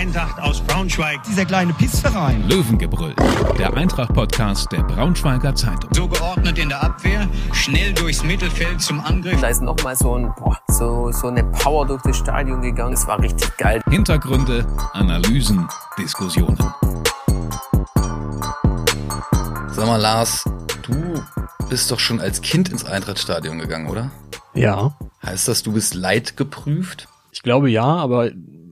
Eintracht 0.00 0.40
aus 0.40 0.62
Braunschweig. 0.62 1.22
Dieser 1.24 1.44
kleine 1.44 1.74
Pissverein. 1.74 2.48
Löwengebrüll, 2.48 3.14
der 3.58 3.76
Eintracht-Podcast 3.76 4.72
der 4.72 4.82
Braunschweiger 4.82 5.54
Zeitung. 5.54 5.90
So 5.92 6.08
geordnet 6.08 6.58
in 6.58 6.70
der 6.70 6.82
Abwehr, 6.82 7.28
schnell 7.52 7.92
durchs 7.92 8.24
Mittelfeld 8.24 8.80
zum 8.80 8.98
Angriff. 9.00 9.38
Da 9.42 9.48
ist 9.48 9.60
nochmal 9.60 9.94
so, 9.94 10.14
ein, 10.14 10.32
boah, 10.38 10.58
so, 10.68 11.12
so 11.12 11.26
eine 11.26 11.44
Power 11.44 11.86
durch 11.86 12.00
das 12.00 12.16
Stadion 12.16 12.62
gegangen. 12.62 12.94
Es 12.94 13.06
war 13.06 13.20
richtig 13.20 13.54
geil. 13.58 13.82
Hintergründe, 13.90 14.66
Analysen, 14.94 15.68
Diskussionen. 15.98 16.56
Sag 19.68 19.86
mal, 19.86 20.00
Lars, 20.00 20.48
du 20.80 21.22
bist 21.68 21.90
doch 21.90 22.00
schon 22.00 22.22
als 22.22 22.40
Kind 22.40 22.70
ins 22.70 22.86
Eintrachtstadion 22.86 23.58
gegangen, 23.58 23.86
oder? 23.86 24.10
Ja. 24.54 24.96
Heißt 25.22 25.46
das, 25.46 25.62
du 25.62 25.74
bist 25.74 25.92
leidgeprüft? 25.92 27.06
Ich 27.32 27.42
glaube 27.42 27.68
ja, 27.68 27.84
aber 27.84 28.30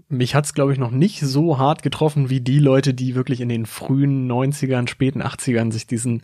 mich 0.08 0.34
hat's 0.34 0.54
glaube 0.54 0.72
ich 0.72 0.78
noch 0.78 0.90
nicht 0.90 1.20
so 1.20 1.58
hart 1.58 1.82
getroffen 1.82 2.30
wie 2.30 2.40
die 2.40 2.58
Leute, 2.58 2.94
die 2.94 3.14
wirklich 3.14 3.40
in 3.40 3.48
den 3.48 3.66
frühen 3.66 4.30
90ern, 4.30 4.88
späten 4.88 5.22
80ern 5.22 5.72
sich 5.72 5.86
diesen 5.86 6.22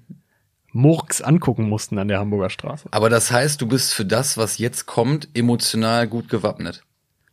Murks 0.72 1.22
angucken 1.22 1.68
mussten 1.68 1.98
an 1.98 2.08
der 2.08 2.18
Hamburger 2.18 2.50
Straße. 2.50 2.88
Aber 2.90 3.08
das 3.08 3.30
heißt, 3.30 3.60
du 3.60 3.68
bist 3.68 3.94
für 3.94 4.04
das, 4.04 4.36
was 4.36 4.58
jetzt 4.58 4.86
kommt, 4.86 5.28
emotional 5.34 6.08
gut 6.08 6.28
gewappnet. 6.28 6.82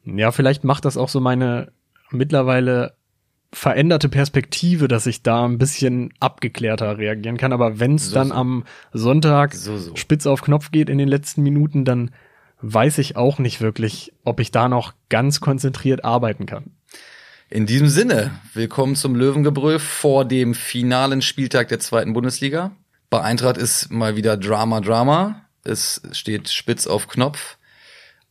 Ja, 0.05 0.31
vielleicht 0.31 0.63
macht 0.63 0.85
das 0.85 0.97
auch 0.97 1.09
so 1.09 1.19
meine 1.19 1.71
mittlerweile 2.11 2.93
veränderte 3.53 4.09
Perspektive, 4.09 4.87
dass 4.87 5.07
ich 5.07 5.23
da 5.23 5.45
ein 5.45 5.57
bisschen 5.57 6.13
abgeklärter 6.19 6.97
reagieren 6.97 7.37
kann. 7.37 7.51
Aber 7.51 7.79
wenn 7.79 7.95
es 7.95 8.09
So, 8.09 8.15
dann 8.15 8.29
so. 8.29 8.33
am 8.35 8.63
Sonntag 8.93 9.53
So, 9.55 9.77
so. 9.77 9.95
spitz 9.95 10.25
auf 10.25 10.41
Knopf 10.41 10.71
geht 10.71 10.89
in 10.89 10.97
den 10.97 11.07
letzten 11.09 11.43
Minuten, 11.43 11.83
dann 11.83 12.11
weiß 12.61 12.97
ich 12.99 13.15
auch 13.15 13.39
nicht 13.39 13.61
wirklich, 13.61 14.13
ob 14.23 14.39
ich 14.39 14.51
da 14.51 14.67
noch 14.67 14.93
ganz 15.09 15.39
konzentriert 15.39 16.05
arbeiten 16.05 16.45
kann. 16.45 16.71
In 17.49 17.65
diesem 17.65 17.89
Sinne, 17.89 18.31
willkommen 18.53 18.95
zum 18.95 19.15
Löwengebrüll 19.15 19.79
vor 19.79 20.23
dem 20.23 20.53
finalen 20.53 21.21
Spieltag 21.21 21.67
der 21.67 21.79
zweiten 21.79 22.13
Bundesliga. 22.13 22.71
Bei 23.09 23.21
Eintracht 23.21 23.57
ist 23.57 23.91
mal 23.91 24.15
wieder 24.15 24.37
Drama, 24.37 24.79
Drama. 24.79 25.41
Es 25.63 26.01
steht 26.13 26.49
spitz 26.49 26.87
auf 26.87 27.09
Knopf. 27.09 27.57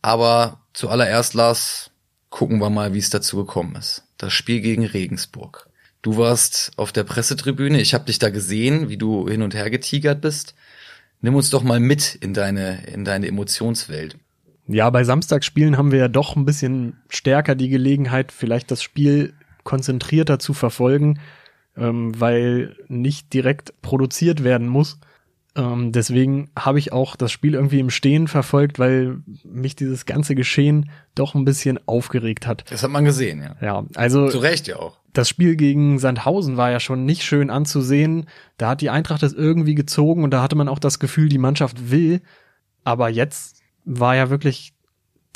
Aber 0.00 0.60
zuallererst, 0.72 1.34
Lars, 1.34 1.90
gucken 2.30 2.60
wir 2.60 2.70
mal, 2.70 2.94
wie 2.94 2.98
es 2.98 3.10
dazu 3.10 3.36
gekommen 3.36 3.76
ist. 3.76 4.04
Das 4.16 4.32
Spiel 4.32 4.60
gegen 4.60 4.86
Regensburg. 4.86 5.68
Du 6.00 6.16
warst 6.16 6.72
auf 6.76 6.92
der 6.92 7.04
Pressetribüne. 7.04 7.78
Ich 7.80 7.92
habe 7.92 8.06
dich 8.06 8.18
da 8.18 8.30
gesehen, 8.30 8.88
wie 8.88 8.96
du 8.96 9.28
hin 9.28 9.42
und 9.42 9.54
her 9.54 9.68
getigert 9.68 10.22
bist. 10.22 10.54
Nimm 11.20 11.34
uns 11.34 11.50
doch 11.50 11.62
mal 11.62 11.80
mit 11.80 12.14
in 12.14 12.34
deine, 12.34 12.86
in 12.86 13.04
deine 13.04 13.26
Emotionswelt. 13.26 14.16
Ja, 14.66 14.88
bei 14.90 15.04
Samstagsspielen 15.04 15.76
haben 15.76 15.90
wir 15.90 15.98
ja 15.98 16.08
doch 16.08 16.36
ein 16.36 16.44
bisschen 16.44 16.98
stärker 17.08 17.54
die 17.54 17.68
Gelegenheit, 17.68 18.32
vielleicht 18.32 18.70
das 18.70 18.82
Spiel 18.82 19.34
konzentrierter 19.64 20.38
zu 20.38 20.54
verfolgen, 20.54 21.18
ähm, 21.76 22.18
weil 22.18 22.76
nicht 22.88 23.32
direkt 23.34 23.82
produziert 23.82 24.44
werden 24.44 24.68
muss. 24.68 24.98
Ähm, 25.56 25.90
deswegen 25.92 26.50
habe 26.56 26.78
ich 26.78 26.92
auch 26.92 27.16
das 27.16 27.32
Spiel 27.32 27.54
irgendwie 27.54 27.80
im 27.80 27.90
Stehen 27.90 28.28
verfolgt, 28.28 28.78
weil 28.78 29.18
mich 29.44 29.74
dieses 29.74 30.06
ganze 30.06 30.34
Geschehen 30.34 30.90
doch 31.14 31.34
ein 31.34 31.44
bisschen 31.44 31.78
aufgeregt 31.86 32.46
hat. 32.46 32.64
Das 32.70 32.82
hat 32.82 32.90
man 32.90 33.04
gesehen, 33.04 33.42
ja. 33.42 33.56
Ja, 33.60 33.84
also 33.96 34.28
Zu 34.28 34.38
Recht 34.38 34.68
ja 34.68 34.76
auch. 34.76 34.98
das 35.12 35.28
Spiel 35.28 35.56
gegen 35.56 35.98
Sandhausen 35.98 36.56
war 36.56 36.70
ja 36.70 36.78
schon 36.78 37.04
nicht 37.04 37.24
schön 37.24 37.50
anzusehen. 37.50 38.26
Da 38.58 38.70
hat 38.70 38.80
die 38.80 38.90
Eintracht 38.90 39.22
das 39.24 39.32
irgendwie 39.32 39.74
gezogen 39.74 40.22
und 40.22 40.30
da 40.30 40.40
hatte 40.42 40.54
man 40.56 40.68
auch 40.68 40.78
das 40.78 41.00
Gefühl, 41.00 41.28
die 41.28 41.38
Mannschaft 41.38 41.90
will. 41.90 42.20
Aber 42.84 43.08
jetzt 43.08 43.60
war 43.84 44.14
ja 44.14 44.30
wirklich 44.30 44.72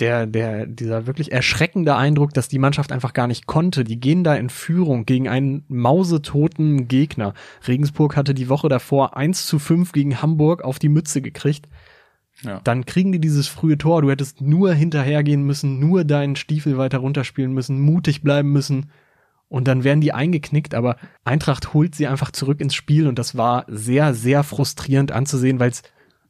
der, 0.00 0.26
der, 0.26 0.66
dieser 0.66 1.06
wirklich 1.06 1.30
erschreckende 1.30 1.94
Eindruck, 1.94 2.34
dass 2.34 2.48
die 2.48 2.58
Mannschaft 2.58 2.90
einfach 2.90 3.12
gar 3.12 3.28
nicht 3.28 3.46
konnte. 3.46 3.84
Die 3.84 4.00
gehen 4.00 4.24
da 4.24 4.34
in 4.34 4.50
Führung 4.50 5.06
gegen 5.06 5.28
einen 5.28 5.64
mausetoten 5.68 6.88
Gegner. 6.88 7.34
Regensburg 7.66 8.16
hatte 8.16 8.34
die 8.34 8.48
Woche 8.48 8.68
davor 8.68 9.16
1 9.16 9.46
zu 9.46 9.58
5 9.58 9.92
gegen 9.92 10.20
Hamburg 10.20 10.62
auf 10.62 10.78
die 10.78 10.88
Mütze 10.88 11.22
gekriegt. 11.22 11.68
Ja. 12.42 12.60
Dann 12.64 12.84
kriegen 12.84 13.12
die 13.12 13.20
dieses 13.20 13.46
frühe 13.46 13.78
Tor. 13.78 14.02
Du 14.02 14.10
hättest 14.10 14.40
nur 14.40 14.74
hinterhergehen 14.74 15.44
müssen, 15.44 15.78
nur 15.78 16.04
deinen 16.04 16.34
Stiefel 16.34 16.76
weiter 16.76 16.98
runterspielen 16.98 17.52
müssen, 17.52 17.80
mutig 17.80 18.22
bleiben 18.22 18.50
müssen. 18.50 18.90
Und 19.48 19.68
dann 19.68 19.84
wären 19.84 20.00
die 20.00 20.12
eingeknickt, 20.12 20.74
aber 20.74 20.96
Eintracht 21.22 21.74
holt 21.74 21.94
sie 21.94 22.08
einfach 22.08 22.32
zurück 22.32 22.60
ins 22.60 22.74
Spiel 22.74 23.06
und 23.06 23.20
das 23.20 23.36
war 23.36 23.64
sehr, 23.68 24.12
sehr 24.14 24.42
frustrierend 24.42 25.12
anzusehen, 25.12 25.60
weil 25.60 25.70
es 25.70 25.82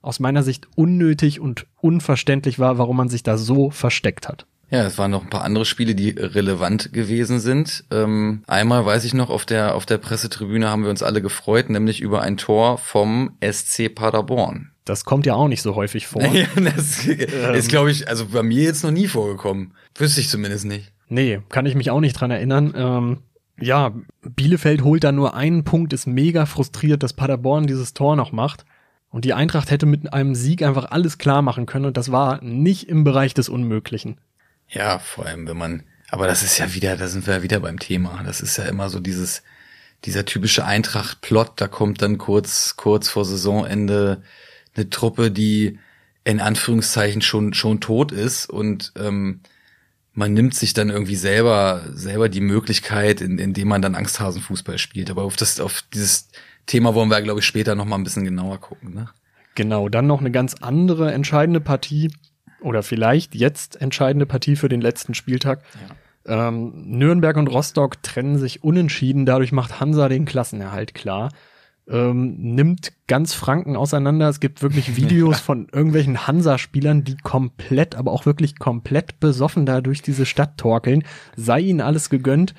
aus 0.05 0.21
meiner 0.21 0.43
Sicht 0.43 0.69
unnötig 0.77 1.41
und 1.41 1.67
unverständlich 1.81 2.59
war, 2.59 2.79
warum 2.79 2.97
man 2.97 3.09
sich 3.09 3.23
da 3.23 3.37
so 3.37 3.71
versteckt 3.71 4.29
hat. 4.29 4.47
Ja, 4.71 4.85
es 4.85 4.99
waren 4.99 5.11
noch 5.11 5.23
ein 5.23 5.31
paar 5.31 5.45
andere 5.45 5.65
Spiele, 5.65 5.95
die 5.95 6.11
relevant 6.11 6.93
gewesen 6.93 7.39
sind. 7.39 7.85
Ähm, 7.91 8.43
einmal 8.47 8.85
weiß 8.85 9.05
ich 9.05 9.15
noch, 9.15 9.31
auf 9.31 9.45
der, 9.45 9.75
auf 9.75 9.87
der 9.87 9.99
Pressetribüne 9.99 10.69
haben 10.69 10.83
wir 10.83 10.91
uns 10.91 11.03
alle 11.03 11.23
gefreut, 11.23 11.71
nämlich 11.71 12.01
über 12.01 12.23
ein 12.23 12.37
Tor 12.37 12.79
vom 12.79 13.37
SC 13.41 13.95
Paderborn. 13.95 14.71
Das 14.85 15.05
kommt 15.05 15.27
ja 15.27 15.35
auch 15.35 15.49
nicht 15.49 15.63
so 15.63 15.77
häufig 15.77 16.07
vor. 16.07 16.23
Ja, 16.35 16.47
das 16.57 17.07
ist, 17.07 17.69
glaube 17.69 17.91
ich, 17.91 18.09
also 18.09 18.27
bei 18.27 18.43
mir 18.43 18.63
jetzt 18.63 18.83
noch 18.83 18.91
nie 18.91 19.07
vorgekommen. 19.07 19.75
Wüsste 19.95 20.21
ich 20.21 20.29
zumindest 20.29 20.65
nicht. 20.65 20.93
Nee, 21.09 21.41
kann 21.51 21.67
ich 21.67 21.75
mich 21.75 21.91
auch 21.91 22.01
nicht 22.01 22.15
dran 22.15 22.31
erinnern. 22.31 22.75
Ähm, 22.77 23.19
ja, 23.61 23.93
Bielefeld 24.23 24.83
holt 24.83 25.05
da 25.05 25.13
nur 25.13 25.35
einen 25.35 25.65
Punkt, 25.65 25.93
ist 25.93 26.07
mega 26.07 26.47
frustriert, 26.47 27.03
dass 27.03 27.13
Paderborn 27.13 27.67
dieses 27.67 27.95
Tor 27.95 28.17
noch 28.17 28.33
macht. 28.33 28.65
Und 29.15 29.25
die 29.25 29.33
Eintracht 29.33 29.71
hätte 29.71 29.87
mit 29.87 30.13
einem 30.13 30.35
Sieg 30.35 30.61
einfach 30.63 30.91
alles 30.91 31.19
klar 31.19 31.41
machen 31.41 31.67
können 31.67 31.85
und 31.85 31.97
das 31.97 32.11
war 32.11 32.43
nicht 32.43 32.89
im 32.89 33.05
Bereich 33.05 33.33
des 33.33 33.49
Unmöglichen. 33.49 34.19
Ja, 34.69 34.99
vor 34.99 35.25
allem, 35.25 35.47
wenn 35.47 35.57
man, 35.57 35.85
aber 36.11 36.27
das 36.27 36.43
ist 36.43 36.59
ja 36.59 36.75
wieder, 36.75 36.97
da 36.97 37.07
sind 37.07 37.25
wir 37.29 37.35
ja 37.35 37.43
wieder 37.45 37.61
beim 37.61 37.79
Thema. 37.79 38.25
Das 38.27 38.41
ist 38.41 38.57
ja 38.57 38.65
immer 38.65 38.91
so 38.91 38.99
dieses, 38.99 39.45
dieser 40.05 40.25
typische 40.25 40.65
Eintracht-Plot, 40.65 41.53
da 41.55 41.69
kommt 41.69 42.03
dann 42.03 42.19
kurz, 42.19 42.75
kurz 42.75 43.09
vor 43.09 43.25
Saisonende 43.25 44.21
eine 44.75 44.91
Truppe, 44.91 45.31
die 45.31 45.79
in 46.25 46.41
Anführungszeichen 46.41 47.23
schon, 47.23 47.55
schon 47.55 47.81
tot 47.81 48.11
ist 48.11 48.51
und 48.51 48.93
ähm, 48.99 49.43
man 50.13 50.33
nimmt 50.33 50.57
sich 50.57 50.73
dann 50.73 50.91
irgendwie 50.91 51.15
selber, 51.15 51.85
selber 51.93 52.29
die 52.29 52.41
Möglichkeit, 52.41 53.21
in, 53.21 53.39
indem 53.39 53.69
man 53.69 53.81
dann 53.81 53.95
Angsthasenfußball 53.95 54.79
spielt. 54.79 55.09
Aber 55.09 55.23
auf 55.23 55.37
das, 55.37 55.61
auf 55.61 55.85
dieses 55.95 56.31
Thema 56.67 56.95
wollen 56.95 57.11
wir, 57.11 57.21
glaube 57.23 57.41
ich, 57.41 57.47
später 57.47 57.75
noch 57.75 57.85
mal 57.85 57.97
ein 57.97 58.05
bisschen 58.05 58.25
genauer 58.25 58.59
gucken, 58.59 58.95
ne? 58.95 59.09
Genau, 59.55 59.89
dann 59.89 60.07
noch 60.07 60.21
eine 60.21 60.31
ganz 60.31 60.55
andere 60.61 61.13
entscheidende 61.13 61.61
Partie 61.61 62.11
oder 62.61 62.83
vielleicht 62.83 63.35
jetzt 63.35 63.81
entscheidende 63.81 64.27
Partie 64.27 64.57
für 64.57 64.69
den 64.69 64.81
letzten 64.81 65.15
Spieltag. 65.15 65.63
Ähm, 66.27 66.73
Nürnberg 66.87 67.37
und 67.37 67.49
Rostock 67.49 68.03
trennen 68.03 68.39
sich 68.39 68.65
unentschieden, 68.65 69.27
dadurch 69.27 69.53
macht 69.53 69.81
Hansa 69.81 70.09
den 70.09 70.25
Klassenerhalt 70.25 70.95
klar. 70.95 71.31
Ähm, 71.87 72.37
nimmt 72.39 72.95
ganz 73.07 73.35
Franken 73.35 73.77
auseinander. 73.77 74.31
Es 74.31 74.41
gibt 74.41 74.63
wirklich 74.63 74.97
Videos 74.97 75.41
von 75.41 75.69
irgendwelchen 75.71 76.27
Hansa-Spielern, 76.27 77.05
die 77.05 77.17
komplett, 77.19 77.95
aber 77.95 78.11
auch 78.13 78.25
wirklich 78.25 78.59
komplett 78.59 79.21
besoffen 79.21 79.67
da 79.67 79.83
durch 79.83 80.01
diese 80.01 80.25
Stadt 80.25 80.57
torkeln. 80.57 81.05
Sei 81.37 81.61
ihnen 81.61 81.83
alles 81.83 82.09
gegönnt. 82.09 82.55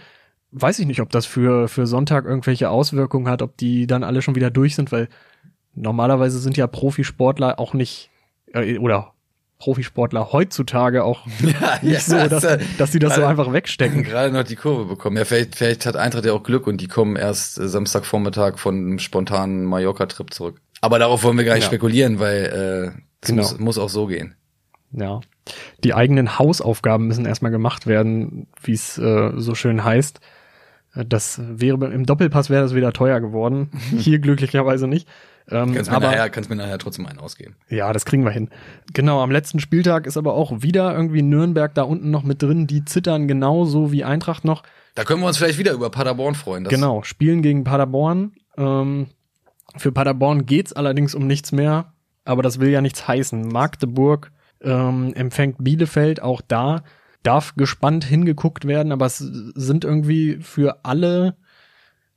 Weiß 0.58 0.80
ich 0.80 0.86
nicht, 0.88 1.02
ob 1.02 1.10
das 1.10 1.26
für, 1.26 1.68
für 1.68 1.86
Sonntag 1.86 2.24
irgendwelche 2.26 2.70
Auswirkungen 2.70 3.28
hat, 3.28 3.42
ob 3.42 3.58
die 3.58 3.88
dann 3.88 4.04
alle 4.06 4.22
schon 4.22 4.36
wieder 4.36 4.50
durch 4.52 4.74
sind, 4.76 4.92
weil 4.94 5.10
normalerweise 5.74 6.40
sind 6.40 6.56
ja 6.56 6.66
Profisportler 6.68 7.60
auch 7.60 7.74
nicht, 7.74 8.10
äh, 8.54 8.78
oder 8.78 9.12
Profisportler 9.60 10.32
heutzutage 10.32 11.04
auch 11.04 11.26
Ja, 11.42 11.80
nicht 11.82 12.02
so, 12.04 12.16
dass, 12.28 12.46
dass 12.78 12.92
sie 12.92 13.00
das 13.00 13.16
so 13.16 13.26
einfach 13.26 13.52
wegstecken. 13.52 14.04
Gerade 14.04 14.34
noch 14.34 14.44
die 14.44 14.56
Kurve 14.56 14.86
bekommen. 14.86 15.18
Ja, 15.18 15.26
vielleicht, 15.26 15.56
vielleicht 15.56 15.86
hat 15.86 15.96
Eintracht 15.98 16.26
ja 16.26 16.34
auch 16.34 16.44
Glück 16.44 16.68
und 16.68 16.80
die 16.80 16.88
kommen 16.88 17.16
erst 17.18 17.58
äh, 17.60 17.68
Samstagvormittag 17.68 18.58
von 18.58 18.76
einem 18.76 19.00
spontanen 19.00 19.66
Mallorca-Trip 19.66 20.34
zurück. 20.34 20.62
Aber 20.82 21.00
darauf 21.00 21.24
wollen 21.24 21.38
wir 21.38 21.46
gar 21.46 21.56
nicht 21.56 21.64
Ja. 21.64 21.68
spekulieren, 21.70 22.20
weil 22.20 22.94
äh, 22.96 23.02
es 23.22 23.30
Genau. 23.30 23.42
muss, 23.42 23.60
muss 23.60 23.78
auch 23.78 23.90
so 23.90 24.08
gehen. 24.08 24.36
Ja. 24.92 25.20
Die 25.84 25.94
eigenen 25.94 26.40
Hausaufgaben 26.40 27.08
müssen 27.08 27.26
erstmal 27.26 27.52
gemacht 27.52 27.88
werden, 27.88 28.48
wie 28.64 28.74
es 28.74 28.98
äh, 28.98 29.32
so 29.36 29.54
schön 29.56 29.84
heißt. 29.84 30.20
Äh, 30.96 31.06
Das 31.06 31.40
wäre 31.44 31.86
im 31.94 32.06
Doppelpass 32.06 32.50
wäre 32.50 32.64
das 32.64 32.74
wieder 32.76 32.94
teuer 32.94 33.20
geworden. 33.22 33.70
Hier 33.98 34.20
glücklicherweise 34.20 34.88
nicht. 34.88 35.08
Ähm, 35.48 35.74
Kannst 35.76 35.92
mir, 35.92 35.98
aber 35.98 36.08
nachher, 36.08 36.30
kannst 36.32 36.50
mir 36.50 36.56
nachher 36.56 36.80
trotzdem 36.80 37.06
einen 37.06 37.20
ausgeben. 37.20 37.56
ja, 37.70 37.94
das 37.94 38.06
kriegen 38.06 38.24
wir 38.24 38.32
hin. 38.32 38.50
Genau, 38.94 39.22
am 39.22 39.30
letzten 39.30 39.60
Spieltag 39.60 40.08
ist 40.08 40.18
aber 40.18 40.34
auch 40.34 40.64
wieder 40.64 40.92
irgendwie 40.96 41.22
Nürnberg 41.22 41.72
da 41.76 41.84
unten 41.84 42.10
noch 42.10 42.24
mit 42.24 42.42
drin. 42.42 42.66
Die 42.66 42.84
zittern 42.84 43.28
genauso 43.28 43.92
wie 43.92 44.04
Eintracht 44.04 44.44
noch. 44.44 44.64
Da 44.96 45.04
können 45.04 45.22
wir 45.22 45.28
uns 45.28 45.38
vielleicht 45.38 45.60
wieder 45.60 45.74
über 45.74 45.92
Paderborn 45.92 46.34
freuen. 46.34 46.64
Genau, 46.64 47.04
spielen 47.04 47.44
gegen 47.44 47.64
Paderborn. 47.64 48.32
Ähm, 48.58 49.08
für 49.78 49.92
Paderborn 49.92 50.48
geht's 50.48 50.74
allerdings 50.74 51.14
um 51.14 51.28
nichts 51.28 51.52
mehr, 51.52 51.94
aber 52.24 52.42
das 52.42 52.60
will 52.60 52.70
ja 52.70 52.82
nichts 52.82 53.08
heißen. 53.08 53.48
Magdeburg 53.48 54.32
ähm, 54.62 55.14
empfängt 55.14 55.58
Bielefeld, 55.60 56.24
auch 56.24 56.42
da 56.42 56.84
darf 57.26 57.56
gespannt 57.56 58.06
hingeguckt 58.06 58.66
werden, 58.66 58.92
aber 58.92 59.06
es 59.06 59.18
sind 59.18 59.84
irgendwie 59.84 60.38
für 60.42 60.80
alle 60.84 61.36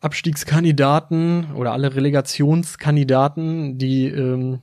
Abstiegskandidaten 0.01 1.53
oder 1.55 1.73
alle 1.73 1.95
Relegationskandidaten, 1.95 3.79
die 3.79 4.07
ähm, 4.07 4.61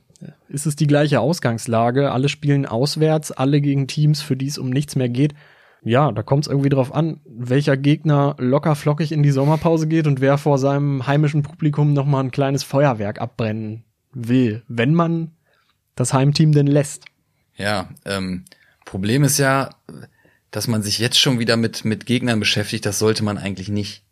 ist 0.48 0.66
es 0.66 0.76
die 0.76 0.86
gleiche 0.86 1.20
Ausgangslage. 1.20 2.10
Alle 2.10 2.28
spielen 2.28 2.64
auswärts, 2.64 3.32
alle 3.32 3.60
gegen 3.60 3.86
Teams, 3.86 4.22
für 4.22 4.36
die 4.36 4.46
es 4.46 4.58
um 4.58 4.70
nichts 4.70 4.96
mehr 4.96 5.08
geht. 5.08 5.34
ja, 5.82 6.10
da 6.10 6.22
kommt 6.22 6.46
es 6.46 6.50
irgendwie 6.50 6.70
drauf 6.70 6.94
an, 6.94 7.20
welcher 7.26 7.76
Gegner 7.76 8.34
locker 8.38 8.74
flockig 8.74 9.12
in 9.12 9.22
die 9.22 9.30
Sommerpause 9.30 9.86
geht 9.86 10.06
und 10.06 10.20
wer 10.20 10.38
vor 10.38 10.58
seinem 10.58 11.06
heimischen 11.06 11.42
Publikum 11.42 11.92
nochmal 11.92 12.24
ein 12.24 12.30
kleines 12.30 12.62
Feuerwerk 12.64 13.20
abbrennen 13.20 13.84
will, 14.12 14.62
wenn 14.68 14.94
man 14.94 15.32
das 15.94 16.12
Heimteam 16.12 16.52
denn 16.52 16.66
lässt. 16.66 17.04
Ja, 17.56 17.88
ähm, 18.04 18.44
Problem 18.84 19.24
ist 19.24 19.38
ja, 19.38 19.70
dass 20.50 20.68
man 20.68 20.82
sich 20.82 20.98
jetzt 20.98 21.18
schon 21.18 21.38
wieder 21.38 21.56
mit, 21.56 21.84
mit 21.84 22.06
Gegnern 22.06 22.40
beschäftigt, 22.40 22.86
das 22.86 22.98
sollte 22.98 23.24
man 23.24 23.38
eigentlich 23.38 23.68
nicht, 23.68 24.02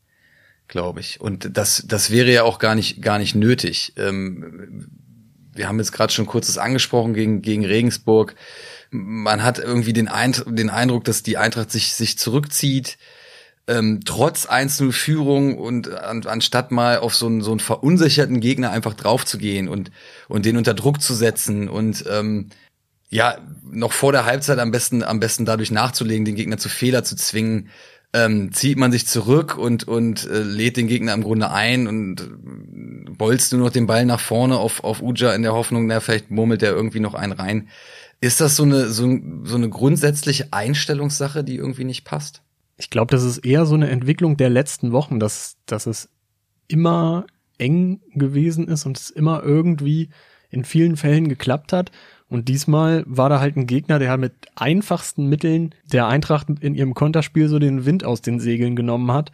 glaube 0.69 1.01
ich. 1.01 1.21
Und 1.21 1.57
das, 1.57 1.85
das 1.87 2.11
wäre 2.11 2.33
ja 2.33 2.43
auch 2.43 2.59
gar 2.59 2.75
nicht, 2.75 3.03
gar 3.03 3.19
nicht 3.19 3.35
nötig. 3.35 3.93
Ähm, 3.97 4.89
wir 5.53 5.69
haben 5.69 5.79
jetzt 5.79 5.93
gerade 5.93 6.13
schon 6.13 6.27
kurzes 6.27 6.59
angesprochen 6.59 7.15
gegen, 7.15 7.43
gegen 7.43 7.65
Regensburg 7.65 8.35
man 8.95 9.43
hat 9.43 9.59
irgendwie 9.59 9.93
den, 9.93 10.09
Eindruck, 10.09 10.55
den 10.55 10.71
Eindruck, 10.71 11.05
dass 11.05 11.23
die 11.23 11.37
Eintracht 11.37 11.71
sich, 11.71 11.95
sich 11.95 12.17
zurückzieht, 12.17 12.97
ähm, 13.67 14.01
trotz 14.05 14.47
1-0 14.47 14.93
Führung 14.93 15.59
und 15.59 15.91
an, 15.91 16.25
anstatt 16.27 16.71
mal 16.71 16.99
auf 16.99 17.15
so 17.15 17.27
einen, 17.27 17.41
so 17.41 17.51
einen 17.51 17.61
verunsicherten 17.61 18.41
Gegner 18.41 18.71
einfach 18.71 18.95
draufzugehen 18.95 19.69
und, 19.69 19.91
und 20.29 20.45
den 20.45 20.57
unter 20.57 20.75
Druck 20.75 21.01
zu 21.01 21.15
setzen 21.15 21.69
und 21.69 22.05
ähm, 22.09 22.51
ja, 23.14 23.38
noch 23.70 23.93
vor 23.93 24.11
der 24.11 24.25
Halbzeit 24.25 24.58
am 24.58 24.72
besten, 24.72 25.05
am 25.05 25.20
besten 25.20 25.44
dadurch 25.44 25.70
nachzulegen, 25.70 26.25
den 26.25 26.34
Gegner 26.34 26.58
zu 26.58 26.69
Fehler 26.69 27.05
zu 27.05 27.14
zwingen, 27.14 27.69
ähm, 28.12 28.50
zieht 28.50 28.76
man 28.76 28.90
sich 28.90 29.06
zurück 29.06 29.56
und, 29.56 29.87
und 29.87 30.28
äh, 30.28 30.43
lädt 30.43 30.76
den 30.76 30.88
Gegner 30.88 31.14
im 31.14 31.22
Grunde 31.22 31.52
ein 31.52 31.87
und 31.87 32.20
äh, 32.22 33.11
bolzt 33.12 33.52
nur 33.52 33.62
noch 33.62 33.70
den 33.70 33.87
Ball 33.87 34.05
nach 34.05 34.19
vorne 34.19 34.58
auf, 34.58 34.82
auf 34.82 35.00
Uja 35.00 35.32
in 35.32 35.43
der 35.43 35.52
Hoffnung, 35.52 35.87
na, 35.87 36.00
vielleicht 36.00 36.32
murmelt 36.32 36.64
er 36.64 36.72
irgendwie 36.72 36.99
noch 36.99 37.14
einen 37.14 37.32
rein. 37.32 37.69
Ist 38.20 38.40
das 38.40 38.56
so 38.56 38.64
eine, 38.64 38.88
so, 38.88 39.16
so 39.44 39.55
eine 39.55 39.69
grundsätzliche 39.69 40.49
Einstellungssache, 40.52 41.44
die 41.44 41.55
irgendwie 41.55 41.84
nicht 41.84 42.02
passt? 42.02 42.43
Ich 42.78 42.90
glaube, 42.90 43.12
das 43.12 43.22
ist 43.22 43.38
eher 43.38 43.64
so 43.64 43.76
eine 43.76 43.90
Entwicklung 43.90 44.37
der 44.37 44.50
letzten 44.50 44.90
Wochen, 44.90 45.20
dass, 45.20 45.56
dass 45.66 45.87
es 45.87 46.08
immer 46.66 47.26
eng 47.58 48.00
gewesen 48.12 48.66
ist 48.66 48.87
und 48.87 48.99
es 48.99 49.11
immer 49.11 49.44
irgendwie 49.44 50.11
in 50.50 50.64
vielen 50.64 50.96
Fällen 50.96 51.28
geklappt 51.28 51.72
hat. 51.72 51.93
Und 52.35 52.49
diesmal 52.49 53.05
war 53.07 53.29
da 53.29 53.39
halt 53.39 53.57
ein 53.57 53.69
Gegner, 53.69 54.01
der 54.01 54.11
halt 54.11 54.21
mit 54.21 54.33
einfachsten 54.57 55.29
Mitteln 55.29 55.73
der 55.93 56.09
Eintracht 56.09 56.49
in 56.59 56.75
ihrem 56.75 56.93
Konterspiel 56.93 57.47
so 57.47 57.61
den 57.61 57.87
Wind 57.87 58.05
aus 58.05 58.23
den 58.23 58.41
Segeln 58.41 58.75
genommen 58.75 59.13
hat. 59.13 59.31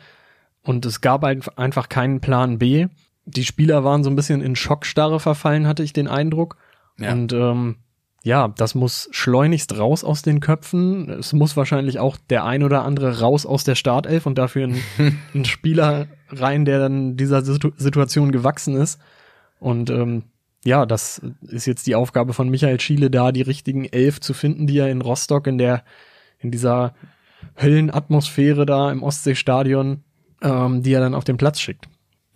Und 0.62 0.84
es 0.84 1.00
gab 1.00 1.24
einfach 1.24 1.88
keinen 1.88 2.20
Plan 2.20 2.58
B. 2.58 2.88
Die 3.24 3.46
Spieler 3.46 3.84
waren 3.84 4.04
so 4.04 4.10
ein 4.10 4.16
bisschen 4.16 4.42
in 4.42 4.54
Schockstarre 4.54 5.18
verfallen, 5.18 5.66
hatte 5.66 5.82
ich 5.82 5.94
den 5.94 6.08
Eindruck. 6.08 6.58
Ja. 6.98 7.12
Und 7.12 7.32
ähm, 7.32 7.76
ja, 8.22 8.48
das 8.48 8.74
muss 8.74 9.08
schleunigst 9.12 9.78
raus 9.78 10.04
aus 10.04 10.20
den 10.20 10.40
Köpfen. 10.40 11.08
Es 11.08 11.32
muss 11.32 11.56
wahrscheinlich 11.56 12.00
auch 12.00 12.18
der 12.28 12.44
ein 12.44 12.62
oder 12.62 12.84
andere 12.84 13.20
raus 13.20 13.46
aus 13.46 13.64
der 13.64 13.76
Startelf 13.76 14.26
und 14.26 14.36
dafür 14.36 14.66
ein, 14.66 14.82
ein 15.34 15.46
Spieler 15.46 16.06
rein, 16.28 16.66
der 16.66 16.78
dann 16.80 17.16
dieser 17.16 17.40
Situ 17.40 17.70
Situation 17.78 18.30
gewachsen 18.30 18.74
ist. 18.74 19.00
Und 19.58 19.88
ähm, 19.88 20.24
ja, 20.64 20.84
das 20.86 21.22
ist 21.42 21.66
jetzt 21.66 21.86
die 21.86 21.94
Aufgabe 21.94 22.34
von 22.34 22.48
Michael 22.48 22.80
Schiele, 22.80 23.10
da 23.10 23.32
die 23.32 23.42
richtigen 23.42 23.86
elf 23.86 24.20
zu 24.20 24.34
finden, 24.34 24.66
die 24.66 24.78
er 24.78 24.90
in 24.90 25.00
Rostock 25.00 25.46
in 25.46 25.58
der 25.58 25.84
in 26.38 26.50
dieser 26.50 26.94
Höllenatmosphäre 27.60 28.66
da 28.66 28.90
im 28.90 29.02
Ostseestadion, 29.02 30.04
ähm, 30.42 30.82
die 30.82 30.92
er 30.92 31.00
dann 31.00 31.14
auf 31.14 31.24
den 31.24 31.36
Platz 31.36 31.60
schickt. 31.60 31.86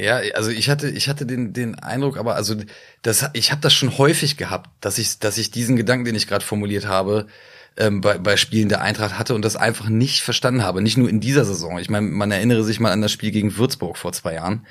Ja, 0.00 0.20
also 0.34 0.50
ich 0.50 0.68
hatte 0.70 0.88
ich 0.88 1.08
hatte 1.08 1.24
den 1.24 1.52
den 1.52 1.78
Eindruck, 1.78 2.16
aber 2.16 2.34
also 2.34 2.56
das 3.02 3.30
ich 3.32 3.52
habe 3.52 3.60
das 3.60 3.74
schon 3.74 3.96
häufig 3.98 4.36
gehabt, 4.36 4.70
dass 4.80 4.98
ich 4.98 5.18
dass 5.18 5.38
ich 5.38 5.50
diesen 5.50 5.76
Gedanken, 5.76 6.04
den 6.04 6.14
ich 6.14 6.26
gerade 6.26 6.44
formuliert 6.44 6.86
habe, 6.86 7.26
ähm, 7.76 8.00
bei, 8.00 8.18
bei 8.18 8.36
Spielen 8.36 8.68
der 8.68 8.82
Eintracht 8.82 9.18
hatte 9.18 9.34
und 9.34 9.44
das 9.44 9.56
einfach 9.56 9.88
nicht 9.88 10.22
verstanden 10.22 10.62
habe. 10.62 10.80
Nicht 10.80 10.96
nur 10.96 11.08
in 11.08 11.20
dieser 11.20 11.44
Saison. 11.44 11.78
Ich 11.78 11.90
meine, 11.90 12.06
man 12.06 12.30
erinnere 12.30 12.62
sich 12.62 12.80
mal 12.80 12.92
an 12.92 13.02
das 13.02 13.12
Spiel 13.12 13.30
gegen 13.30 13.56
Würzburg 13.56 13.96
vor 13.96 14.12
zwei 14.12 14.34
Jahren, 14.34 14.66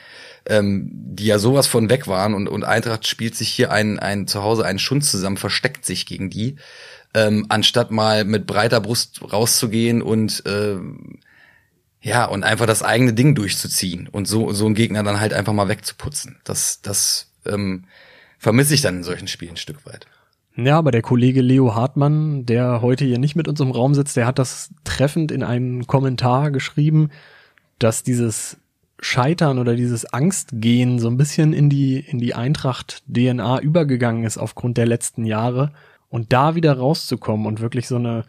ähm, 0.46 0.90
die 0.92 1.26
ja 1.26 1.40
sowas 1.40 1.68
von 1.68 1.90
weg 1.90 2.08
waren 2.08 2.34
und 2.34 2.48
und 2.48 2.64
Eintracht 2.64 3.08
spielt 3.08 3.36
sich 3.36 3.50
hier 3.50 3.72
ein 3.72 4.00
ein 4.00 4.28
zu 4.28 4.44
Hause 4.44 4.66
einen 4.66 4.80
Schund 4.80 5.04
zusammen, 5.06 5.38
versteckt 5.38 5.86
sich 5.86 6.06
gegen 6.06 6.30
die, 6.30 6.56
ähm, 7.14 7.46
anstatt 7.50 7.92
mal 7.92 8.26
mit 8.26 8.48
breiter 8.48 8.80
Brust 8.80 9.22
rauszugehen 9.22 10.02
und 10.02 10.46
äh, 10.46 10.78
ja, 12.04 12.26
und 12.26 12.44
einfach 12.44 12.66
das 12.66 12.84
eigene 12.84 13.14
Ding 13.14 13.34
durchzuziehen 13.34 14.10
und 14.10 14.28
so, 14.28 14.52
so 14.52 14.66
einen 14.66 14.76
Gegner 14.76 15.04
dann 15.04 15.22
halt 15.22 15.34
einfach 15.34 15.54
mal 15.54 15.70
wegzuputzen. 15.70 16.38
Das, 16.44 16.82
das 16.82 17.32
ähm, 17.46 17.86
vermisse 18.38 18.74
ich 18.74 18.82
dann 18.82 18.98
in 18.98 19.04
solchen 19.04 19.30
Spielen 19.30 19.54
ein 19.54 19.58
Stück 19.58 19.86
weit. 19.86 20.06
Ja, 20.56 20.78
aber 20.78 20.92
der 20.92 21.02
Kollege 21.02 21.42
Leo 21.42 21.74
Hartmann, 21.74 22.46
der 22.46 22.82
heute 22.82 23.06
hier 23.06 23.18
nicht 23.18 23.36
mit 23.36 23.48
uns 23.48 23.60
im 23.60 23.72
Raum 23.72 23.96
sitzt, 23.96 24.16
der 24.16 24.28
hat 24.28 24.38
das 24.38 24.70
treffend 24.84 25.32
in 25.32 25.44
einem 25.44 25.88
Kommentar 25.88 26.52
geschrieben, 26.52 27.10
dass 27.80 28.04
dieses 28.04 28.58
Scheitern 29.00 29.58
oder 29.58 29.76
dieses 29.76 30.06
Angstgehen 30.06 31.00
so 31.00 31.10
ein 31.10 31.18
bisschen 31.18 31.54
in 31.54 31.70
die, 31.70 32.00
in 32.00 32.20
die 32.20 32.36
Eintracht 32.36 33.04
DNA 33.08 33.60
übergegangen 33.60 34.24
ist 34.24 34.38
aufgrund 34.38 34.78
der 34.78 34.86
letzten 34.86 35.26
Jahre 35.26 35.74
und 36.10 36.32
da 36.32 36.54
wieder 36.54 36.78
rauszukommen 36.78 37.48
und 37.48 37.60
wirklich 37.60 37.88
so 37.88 37.96
eine 37.96 38.24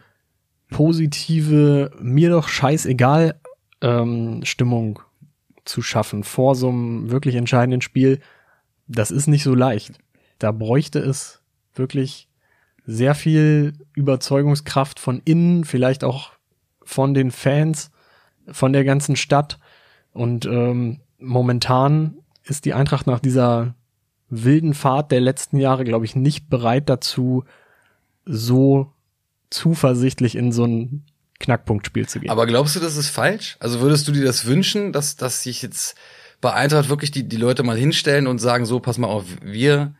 positive, 0.71 1.91
mir 2.01 2.31
doch 2.31 2.47
scheißegal 2.47 3.39
ähm, 3.81 4.41
Stimmung 4.43 4.99
zu 5.63 5.83
schaffen 5.83 6.23
vor 6.23 6.55
so 6.55 6.69
einem 6.69 7.11
wirklich 7.11 7.35
entscheidenden 7.35 7.81
Spiel, 7.81 8.19
das 8.87 9.11
ist 9.11 9.27
nicht 9.27 9.43
so 9.43 9.53
leicht. 9.53 9.99
Da 10.39 10.51
bräuchte 10.51 10.99
es 10.99 11.41
wirklich 11.77 12.27
sehr 12.85 13.15
viel 13.15 13.73
Überzeugungskraft 13.93 14.99
von 14.99 15.21
innen, 15.25 15.65
vielleicht 15.65 16.03
auch 16.03 16.31
von 16.83 17.13
den 17.13 17.31
Fans, 17.31 17.91
von 18.51 18.73
der 18.73 18.83
ganzen 18.83 19.15
Stadt. 19.15 19.59
Und 20.13 20.45
ähm, 20.45 21.01
momentan 21.17 22.19
ist 22.43 22.65
die 22.65 22.73
Eintracht 22.73 23.07
nach 23.07 23.19
dieser 23.19 23.75
wilden 24.29 24.73
Fahrt 24.73 25.11
der 25.11 25.21
letzten 25.21 25.57
Jahre, 25.57 25.83
glaube 25.83 26.05
ich, 26.05 26.15
nicht 26.15 26.49
bereit 26.49 26.89
dazu, 26.89 27.43
so 28.25 28.91
zuversichtlich 29.49 30.35
in 30.35 30.51
so 30.51 30.65
ein 30.65 31.05
Knackpunktspiel 31.39 32.07
zu 32.07 32.19
gehen. 32.19 32.29
Aber 32.29 32.45
glaubst 32.45 32.75
du, 32.75 32.79
das 32.79 32.97
ist 32.97 33.09
falsch? 33.09 33.57
Also 33.59 33.81
würdest 33.81 34.07
du 34.07 34.11
dir 34.11 34.23
das 34.23 34.45
wünschen, 34.45 34.93
dass, 34.93 35.15
dass 35.15 35.43
sich 35.43 35.61
jetzt 35.61 35.95
bei 36.41 36.53
Eintracht 36.53 36.89
wirklich 36.89 37.11
die, 37.11 37.27
die 37.27 37.37
Leute 37.37 37.63
mal 37.63 37.77
hinstellen 37.77 38.27
und 38.27 38.39
sagen, 38.39 38.65
so, 38.65 38.79
pass 38.79 38.97
mal 38.97 39.07
auf, 39.07 39.25
wir 39.41 39.95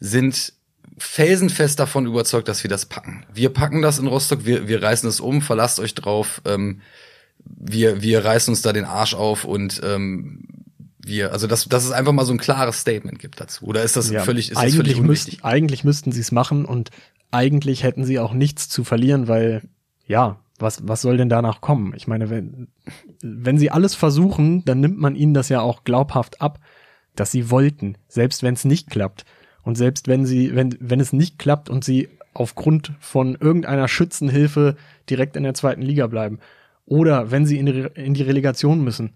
sind 0.00 0.52
felsenfest 0.98 1.78
davon 1.78 2.06
überzeugt, 2.06 2.48
dass 2.48 2.62
wir 2.62 2.70
das 2.70 2.86
packen. 2.86 3.24
Wir 3.32 3.50
packen 3.50 3.82
das 3.82 3.98
in 3.98 4.06
Rostock, 4.06 4.44
wir, 4.44 4.68
wir 4.68 4.82
reißen 4.82 5.08
es 5.08 5.20
um, 5.20 5.42
verlasst 5.42 5.78
euch 5.78 5.94
drauf, 5.94 6.40
ähm, 6.44 6.80
wir, 7.44 8.02
wir 8.02 8.24
reißen 8.24 8.52
uns 8.52 8.62
da 8.62 8.72
den 8.72 8.84
Arsch 8.84 9.14
auf 9.14 9.44
und 9.44 9.80
ähm, 9.84 10.44
wir, 10.98 11.32
also 11.32 11.46
dass, 11.46 11.66
dass 11.66 11.84
es 11.84 11.92
einfach 11.92 12.12
mal 12.12 12.24
so 12.24 12.32
ein 12.32 12.38
klares 12.38 12.80
Statement 12.80 13.18
gibt 13.18 13.40
dazu. 13.40 13.66
Oder 13.66 13.82
ist 13.82 13.96
das 13.96 14.10
ja, 14.10 14.22
völlig, 14.22 14.50
ist 14.50 14.56
eigentlich 14.56 14.76
das 14.76 14.76
völlig 14.76 15.00
unwichtig? 15.00 15.34
Müsst, 15.34 15.44
eigentlich 15.44 15.84
müssten 15.84 16.12
sie 16.12 16.20
es 16.20 16.32
machen 16.32 16.64
und 16.64 16.90
eigentlich 17.30 17.82
hätten 17.82 18.04
sie 18.04 18.18
auch 18.18 18.32
nichts 18.32 18.68
zu 18.68 18.82
verlieren, 18.82 19.28
weil 19.28 19.62
ja, 20.06 20.40
was, 20.58 20.86
was 20.88 21.02
soll 21.02 21.18
denn 21.18 21.28
danach 21.28 21.60
kommen? 21.60 21.92
Ich 21.94 22.08
meine, 22.08 22.30
wenn, 22.30 22.68
wenn 23.22 23.58
sie 23.58 23.70
alles 23.70 23.94
versuchen, 23.94 24.64
dann 24.64 24.80
nimmt 24.80 24.98
man 24.98 25.14
ihnen 25.14 25.34
das 25.34 25.48
ja 25.48 25.60
auch 25.60 25.84
glaubhaft 25.84 26.40
ab, 26.40 26.60
dass 27.14 27.30
sie 27.30 27.50
wollten, 27.50 27.98
selbst 28.08 28.42
wenn 28.42 28.54
es 28.54 28.64
nicht 28.64 28.90
klappt. 28.90 29.24
Und 29.66 29.74
selbst 29.74 30.06
wenn 30.06 30.24
sie, 30.24 30.54
wenn, 30.54 30.76
wenn 30.78 31.00
es 31.00 31.12
nicht 31.12 31.40
klappt 31.40 31.68
und 31.68 31.82
sie 31.82 32.08
aufgrund 32.34 32.92
von 33.00 33.34
irgendeiner 33.34 33.88
Schützenhilfe 33.88 34.76
direkt 35.10 35.36
in 35.36 35.42
der 35.42 35.54
zweiten 35.54 35.82
Liga 35.82 36.06
bleiben. 36.06 36.38
Oder 36.84 37.32
wenn 37.32 37.46
sie 37.46 37.58
in 37.58 37.66
die, 37.66 37.88
in 37.94 38.14
die 38.14 38.22
Relegation 38.22 38.84
müssen. 38.84 39.14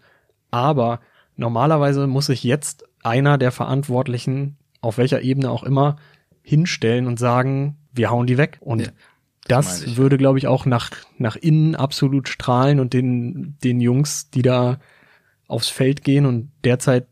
Aber 0.50 0.98
normalerweise 1.36 2.08
muss 2.08 2.26
sich 2.26 2.42
jetzt 2.42 2.84
einer 3.04 3.38
der 3.38 3.52
Verantwortlichen, 3.52 4.56
auf 4.80 4.98
welcher 4.98 5.22
Ebene 5.22 5.52
auch 5.52 5.62
immer, 5.62 5.98
hinstellen 6.42 7.06
und 7.06 7.20
sagen, 7.20 7.76
wir 7.92 8.10
hauen 8.10 8.26
die 8.26 8.36
weg. 8.36 8.58
Und 8.60 8.80
ja. 8.80 8.88
Das, 9.46 9.84
das 9.84 9.96
würde, 9.96 10.18
glaube 10.18 10.38
ich, 10.38 10.48
auch 10.48 10.66
nach, 10.66 10.90
nach 11.16 11.36
innen 11.36 11.76
absolut 11.76 12.28
strahlen 12.28 12.80
und 12.80 12.92
den, 12.92 13.56
den 13.62 13.80
Jungs, 13.80 14.30
die 14.30 14.42
da 14.42 14.80
aufs 15.46 15.68
Feld 15.68 16.02
gehen 16.02 16.26
und 16.26 16.50
derzeit 16.64 17.06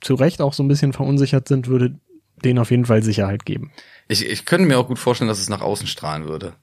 zu 0.00 0.14
Recht 0.14 0.40
auch 0.40 0.52
so 0.52 0.62
ein 0.62 0.68
bisschen 0.68 0.92
verunsichert 0.92 1.48
sind, 1.48 1.66
würde 1.66 1.98
denen 2.42 2.58
auf 2.58 2.70
jeden 2.70 2.86
Fall 2.86 3.02
Sicherheit 3.02 3.44
geben. 3.44 3.72
Ich, 4.08 4.24
ich 4.24 4.44
könnte 4.44 4.66
mir 4.66 4.78
auch 4.78 4.88
gut 4.88 4.98
vorstellen, 4.98 5.28
dass 5.28 5.40
es 5.40 5.48
nach 5.48 5.60
außen 5.60 5.86
strahlen 5.86 6.26
würde. 6.28 6.54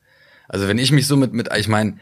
Also 0.47 0.67
wenn 0.67 0.77
ich 0.77 0.91
mich 0.91 1.07
so 1.07 1.17
mit, 1.17 1.33
mit 1.33 1.49
ich 1.55 1.67
meine, 1.67 1.97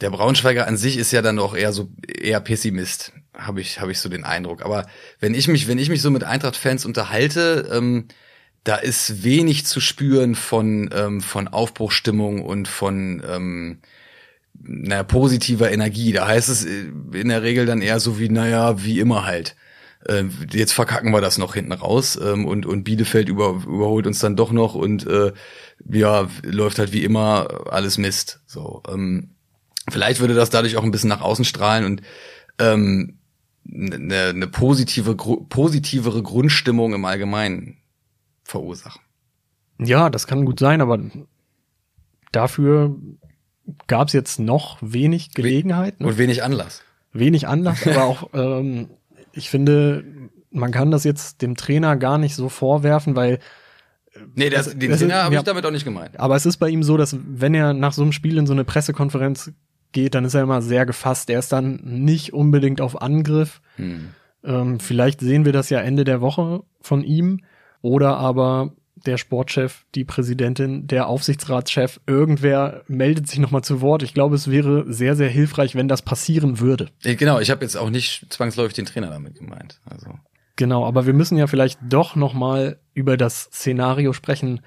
der 0.00 0.10
Braunschweiger 0.10 0.66
an 0.66 0.76
sich 0.76 0.96
ist 0.96 1.12
ja 1.12 1.22
dann 1.22 1.38
auch 1.38 1.56
eher 1.56 1.72
so 1.72 1.90
eher 2.06 2.40
Pessimist, 2.40 3.12
habe 3.36 3.60
ich 3.60 3.80
habe 3.80 3.90
ich 3.92 3.98
so 3.98 4.08
den 4.08 4.24
Eindruck. 4.24 4.64
Aber 4.64 4.86
wenn 5.20 5.34
ich 5.34 5.48
mich 5.48 5.68
wenn 5.68 5.78
ich 5.78 5.88
mich 5.88 6.02
so 6.02 6.10
mit 6.10 6.24
Eintracht-Fans 6.24 6.84
unterhalte, 6.84 7.68
ähm, 7.72 8.08
da 8.64 8.76
ist 8.76 9.24
wenig 9.24 9.64
zu 9.64 9.80
spüren 9.80 10.34
von, 10.34 10.90
ähm, 10.92 11.20
von 11.22 11.48
Aufbruchstimmung 11.48 12.42
und 12.42 12.68
von 12.68 13.22
ähm, 13.26 13.78
naja, 14.60 15.04
positiver 15.04 15.70
Energie. 15.70 16.12
Da 16.12 16.26
heißt 16.26 16.48
es 16.48 16.64
äh, 16.64 16.90
in 17.14 17.28
der 17.28 17.42
Regel 17.42 17.66
dann 17.66 17.80
eher 17.80 18.00
so 18.00 18.18
wie, 18.18 18.28
naja, 18.28 18.84
wie 18.84 19.00
immer 19.00 19.24
halt. 19.24 19.56
Äh, 20.06 20.24
jetzt 20.52 20.72
verkacken 20.72 21.12
wir 21.12 21.20
das 21.20 21.38
noch 21.38 21.54
hinten 21.54 21.72
raus 21.72 22.18
ähm, 22.22 22.46
und, 22.46 22.66
und 22.66 22.84
Bielefeld 22.84 23.28
über, 23.28 23.62
überholt 23.66 24.06
uns 24.06 24.18
dann 24.20 24.36
doch 24.36 24.52
noch 24.52 24.74
und 24.74 25.06
äh, 25.06 25.32
ja, 25.90 26.28
läuft 26.42 26.78
halt 26.78 26.92
wie 26.92 27.04
immer 27.04 27.66
alles 27.72 27.98
Mist. 27.98 28.40
So, 28.46 28.82
ähm, 28.88 29.30
Vielleicht 29.90 30.20
würde 30.20 30.34
das 30.34 30.50
dadurch 30.50 30.76
auch 30.76 30.82
ein 30.82 30.90
bisschen 30.90 31.08
nach 31.08 31.22
außen 31.22 31.46
strahlen 31.46 31.86
und 31.86 32.02
ähm, 32.58 33.18
eine, 33.66 34.24
eine 34.26 34.46
positive, 34.46 35.16
gru- 35.16 35.46
positivere 35.48 36.22
Grundstimmung 36.22 36.92
im 36.92 37.06
Allgemeinen 37.06 37.78
verursachen. 38.44 39.00
Ja, 39.78 40.10
das 40.10 40.26
kann 40.26 40.44
gut 40.44 40.58
sein, 40.60 40.82
aber 40.82 40.98
dafür 42.32 42.96
gab 43.86 44.08
es 44.08 44.12
jetzt 44.12 44.38
noch 44.38 44.78
wenig 44.80 45.32
Gelegenheit, 45.34 46.00
ne? 46.00 46.06
Und 46.08 46.18
wenig 46.18 46.42
Anlass. 46.42 46.82
wenig 47.12 47.46
Anlass, 47.48 47.86
aber 47.86 48.04
auch, 48.04 48.30
ähm, 48.34 48.88
ich 49.32 49.50
finde, 49.50 50.04
man 50.50 50.72
kann 50.72 50.90
das 50.90 51.04
jetzt 51.04 51.42
dem 51.42 51.56
Trainer 51.56 51.96
gar 51.96 52.18
nicht 52.18 52.34
so 52.34 52.48
vorwerfen, 52.48 53.16
weil 53.16 53.38
Nee, 54.34 54.50
das, 54.50 54.64
Das- 54.66 54.78
den 54.78 54.90
das 54.90 55.00
ist- 55.00 55.06
Trainer 55.08 55.22
habe 55.22 55.34
ja. 55.34 55.40
ich 55.40 55.44
damit 55.46 55.64
auch 55.64 55.70
nicht 55.70 55.84
gemeint. 55.84 56.18
Aber 56.18 56.34
es 56.34 56.44
ist 56.44 56.56
bei 56.56 56.68
ihm 56.68 56.82
so, 56.82 56.96
dass 56.96 57.16
wenn 57.24 57.54
er 57.54 57.72
nach 57.72 57.92
so 57.92 58.02
einem 58.02 58.10
Spiel 58.12 58.36
in 58.38 58.46
so 58.46 58.52
eine 58.52 58.64
Pressekonferenz 58.64 59.52
geht, 59.92 60.14
dann 60.16 60.24
ist 60.24 60.34
er 60.34 60.42
immer 60.42 60.60
sehr 60.60 60.86
gefasst. 60.86 61.30
Er 61.30 61.38
ist 61.38 61.52
dann 61.52 61.80
nicht 61.84 62.32
unbedingt 62.32 62.80
auf 62.80 63.00
Angriff. 63.00 63.60
Hm. 63.76 64.08
Ähm, 64.42 64.80
vielleicht 64.80 65.20
sehen 65.20 65.44
wir 65.44 65.52
das 65.52 65.70
ja 65.70 65.78
Ende 65.80 66.02
der 66.04 66.20
Woche 66.20 66.62
von 66.80 67.04
ihm. 67.04 67.40
Oder 67.80 68.16
aber 68.16 68.72
der 69.06 69.16
Sportchef, 69.18 69.84
die 69.94 70.04
Präsidentin, 70.04 70.86
der 70.86 71.06
Aufsichtsratschef, 71.08 72.00
irgendwer 72.06 72.82
meldet 72.88 73.28
sich 73.28 73.38
nochmal 73.38 73.62
zu 73.62 73.80
Wort. 73.80 74.02
Ich 74.02 74.14
glaube, 74.14 74.34
es 74.36 74.50
wäre 74.50 74.84
sehr, 74.92 75.16
sehr 75.16 75.28
hilfreich, 75.28 75.74
wenn 75.74 75.88
das 75.88 76.02
passieren 76.02 76.60
würde. 76.60 76.88
Genau, 77.02 77.40
ich 77.40 77.50
habe 77.50 77.64
jetzt 77.64 77.76
auch 77.76 77.90
nicht 77.90 78.26
zwangsläufig 78.32 78.74
den 78.74 78.86
Trainer 78.86 79.08
damit 79.10 79.34
gemeint. 79.36 79.80
Also 79.84 80.18
Genau, 80.56 80.84
aber 80.86 81.06
wir 81.06 81.12
müssen 81.14 81.38
ja 81.38 81.46
vielleicht 81.46 81.78
doch 81.88 82.16
nochmal 82.16 82.80
über 82.92 83.16
das 83.16 83.42
Szenario 83.44 84.12
sprechen, 84.12 84.60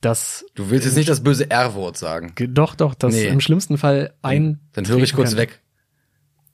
dass 0.00 0.46
du 0.54 0.70
willst 0.70 0.86
jetzt 0.86 0.96
nicht 0.96 1.10
das 1.10 1.22
böse 1.22 1.50
R-Wort 1.50 1.98
sagen. 1.98 2.32
ge- 2.34 2.48
doch, 2.50 2.74
doch, 2.74 2.94
dass 2.94 3.14
Nee. 3.14 3.26
im 3.28 3.40
schlimmsten 3.40 3.76
Fall 3.76 4.14
ein 4.22 4.60
Dann 4.72 4.88
höre 4.88 4.96
ich 4.98 5.12
kurz 5.12 5.30
kann. 5.30 5.38
weg. 5.38 5.60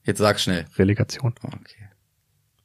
Jetzt 0.03 0.17
sag 0.19 0.39
schnell. 0.39 0.65
Relegation. 0.77 1.33
Okay. 1.43 1.87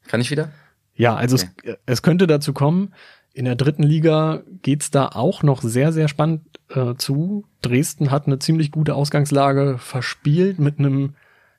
Kann 0.09 0.21
ich 0.21 0.31
wieder? 0.33 0.51
Ja, 0.95 1.15
also 1.15 1.37
es, 1.37 1.47
es 1.87 2.03
könnte 2.03 2.27
dazu 2.27 2.53
kommen. 2.53 2.93
In 3.35 3.47
der 3.47 3.57
dritten 3.57 3.83
Liga 3.83 4.43
geht's 4.61 4.91
da 4.91 5.09
auch 5.09 5.43
noch 5.43 5.63
sehr, 5.63 5.93
sehr 5.93 6.09
spannend 6.09 6.43
äh, 6.69 6.95
zu. 6.97 7.45
Dresden 7.63 8.11
hat 8.11 8.27
eine 8.27 8.39
ziemlich 8.39 8.71
gute 8.71 8.95
Ausgangslage 8.95 9.79
verspielt 9.79 10.59
mit 10.59 10.79
einem 10.79 11.15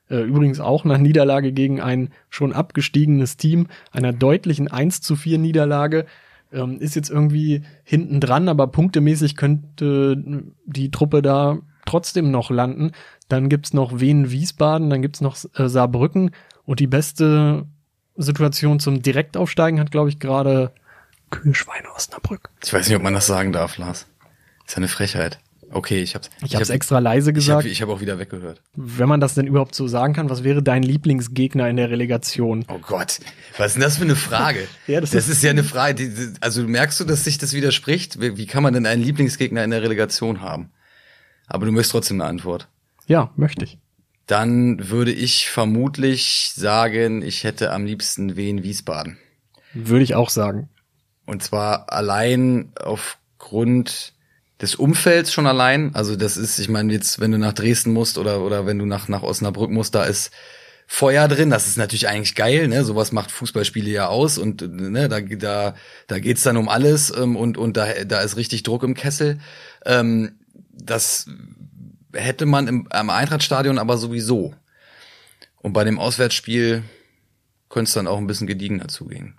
äh, 0.08 0.20
übrigens 0.20 0.60
auch 0.60 0.84
einer 0.84 0.98
Niederlage 0.98 1.52
gegen 1.52 1.80
ein 1.80 2.10
schon 2.30 2.52
abgestiegenes 2.52 3.36
Team, 3.36 3.66
einer 3.90 4.12
deutlichen 4.12 4.68
1 4.68 5.00
zu 5.00 5.16
4 5.16 5.38
Niederlage. 5.38 6.06
Ähm, 6.52 6.78
ist 6.78 6.94
jetzt 6.94 7.10
irgendwie 7.10 7.62
hinten 7.82 8.20
dran, 8.20 8.48
aber 8.48 8.68
punktemäßig 8.68 9.36
könnte 9.36 10.22
die 10.66 10.90
Truppe 10.92 11.22
da 11.22 11.58
trotzdem 11.86 12.30
noch 12.30 12.50
landen. 12.50 12.92
Dann 13.28 13.48
gibt's 13.48 13.72
noch 13.72 13.98
Wien-Wiesbaden, 13.98 14.90
dann 14.90 15.02
gibt's 15.02 15.20
noch 15.20 15.36
äh, 15.54 15.68
Saarbrücken 15.68 16.30
und 16.64 16.78
die 16.78 16.86
beste 16.86 17.66
Situation 18.16 18.78
zum 18.78 19.02
Direktaufsteigen 19.02 19.80
hat, 19.80 19.90
glaube 19.90 20.10
ich, 20.10 20.20
gerade 20.20 20.72
Kühlschweine 21.42 21.92
Osnabrück. 21.94 22.50
Ich 22.64 22.72
weiß 22.72 22.88
nicht, 22.88 22.96
ob 22.96 23.02
man 23.02 23.14
das 23.14 23.26
sagen 23.26 23.52
darf, 23.52 23.76
Lars. 23.78 24.06
ist 24.66 24.72
ja 24.72 24.76
eine 24.78 24.88
Frechheit. 24.88 25.38
Okay, 25.70 26.02
ich 26.02 26.14
hab's. 26.14 26.30
Ich 26.44 26.54
habe 26.54 26.62
es 26.62 26.68
hab- 26.68 26.76
extra 26.76 26.98
leise 27.00 27.30
Ich 27.30 27.34
gesagt. 27.34 27.58
habe 27.64 27.68
ich 27.68 27.82
hab 27.82 27.88
auch 27.88 28.00
wieder 28.00 28.18
weggehört. 28.18 28.62
Wenn 28.74 29.08
man 29.08 29.18
das 29.20 29.34
denn 29.34 29.46
überhaupt 29.46 29.74
so 29.74 29.88
sagen 29.88 30.12
kann, 30.14 30.30
was 30.30 30.44
wäre 30.44 30.62
dein 30.62 30.82
Lieblingsgegner 30.84 31.68
in 31.68 31.76
der 31.76 31.90
Relegation? 31.90 32.64
Oh 32.68 32.78
Gott, 32.78 33.18
was 33.56 33.68
ist 33.68 33.74
denn 33.74 33.82
das 33.82 33.96
für 33.96 34.04
eine 34.04 34.14
Frage? 34.14 34.68
Ja, 34.86 35.00
das 35.00 35.10
das, 35.10 35.24
ist- 35.28 35.36
ist, 35.38 35.42
ja 35.42 35.50
eine 35.50 35.64
Frage, 35.64 35.94
die, 35.96 36.08
die- 36.10 36.32
also 36.40 36.62
merkst 36.62 37.00
du, 37.00 37.04
dass 37.04 37.24
sich 37.24 37.38
das 37.38 37.52
widerspricht? 37.54 38.20
Wie, 38.20 38.36
wie 38.36 38.46
kann 38.46 38.62
man 38.62 38.72
denn 38.74 38.86
einen 38.86 39.02
Lieblingsgegner 39.02 39.64
in 39.64 39.70
der 39.70 39.82
Relegation 39.82 40.40
haben? 40.42 40.70
Aber 41.48 41.66
du 41.66 41.72
möchtest 41.72 41.92
trotzdem 41.92 42.20
eine 42.20 42.28
Antwort. 42.30 42.68
Ja, 43.06 43.30
möchte 43.36 43.64
ich. 43.64 43.78
Dann 44.26 44.88
würde 44.90 45.12
ich 45.12 45.48
vermutlich 45.50 46.52
sagen, 46.54 47.20
ich 47.22 47.42
hätte 47.44 47.72
am 47.72 47.84
liebsten 47.84 48.36
Wien 48.36 48.62
Wiesbaden. 48.62 49.18
Würde 49.74 50.04
ich 50.04 50.14
auch 50.14 50.30
sagen. 50.30 50.68
Und 51.26 51.42
zwar 51.42 51.92
allein 51.92 52.72
aufgrund 52.80 54.12
des 54.60 54.74
Umfelds 54.74 55.32
schon 55.32 55.46
allein. 55.46 55.94
Also 55.94 56.16
das 56.16 56.36
ist, 56.36 56.58
ich 56.58 56.68
meine, 56.68 56.92
jetzt, 56.92 57.20
wenn 57.20 57.32
du 57.32 57.38
nach 57.38 57.52
Dresden 57.52 57.92
musst 57.92 58.18
oder, 58.18 58.40
oder 58.40 58.66
wenn 58.66 58.78
du 58.78 58.86
nach, 58.86 59.08
nach 59.08 59.22
Osnabrück 59.22 59.70
musst, 59.70 59.94
da 59.94 60.04
ist 60.04 60.30
Feuer 60.86 61.28
drin. 61.28 61.50
Das 61.50 61.66
ist 61.66 61.78
natürlich 61.78 62.08
eigentlich 62.08 62.34
geil, 62.34 62.68
ne? 62.68 62.84
Sowas 62.84 63.10
macht 63.10 63.30
Fußballspiele 63.30 63.90
ja 63.90 64.08
aus 64.08 64.38
und 64.38 64.60
ne, 64.62 65.08
da, 65.08 65.20
da, 65.20 65.74
da 66.06 66.18
geht's 66.18 66.42
dann 66.42 66.56
um 66.56 66.68
alles 66.68 67.12
ähm, 67.16 67.36
und, 67.36 67.56
und 67.56 67.76
da, 67.76 68.04
da 68.04 68.20
ist 68.20 68.36
richtig 68.36 68.62
Druck 68.62 68.82
im 68.82 68.94
Kessel. 68.94 69.38
Ähm, 69.86 70.36
das 70.72 71.26
hätte 72.12 72.46
man 72.46 72.68
im, 72.68 72.86
am 72.90 73.10
Eintrachtstadion 73.10 73.78
aber 73.78 73.96
sowieso. 73.96 74.54
Und 75.62 75.72
bei 75.72 75.84
dem 75.84 75.98
Auswärtsspiel 75.98 76.84
könnte 77.70 77.88
es 77.88 77.94
dann 77.94 78.06
auch 78.06 78.18
ein 78.18 78.26
bisschen 78.26 78.46
gediegener 78.46 78.88
zugehen. 78.88 79.38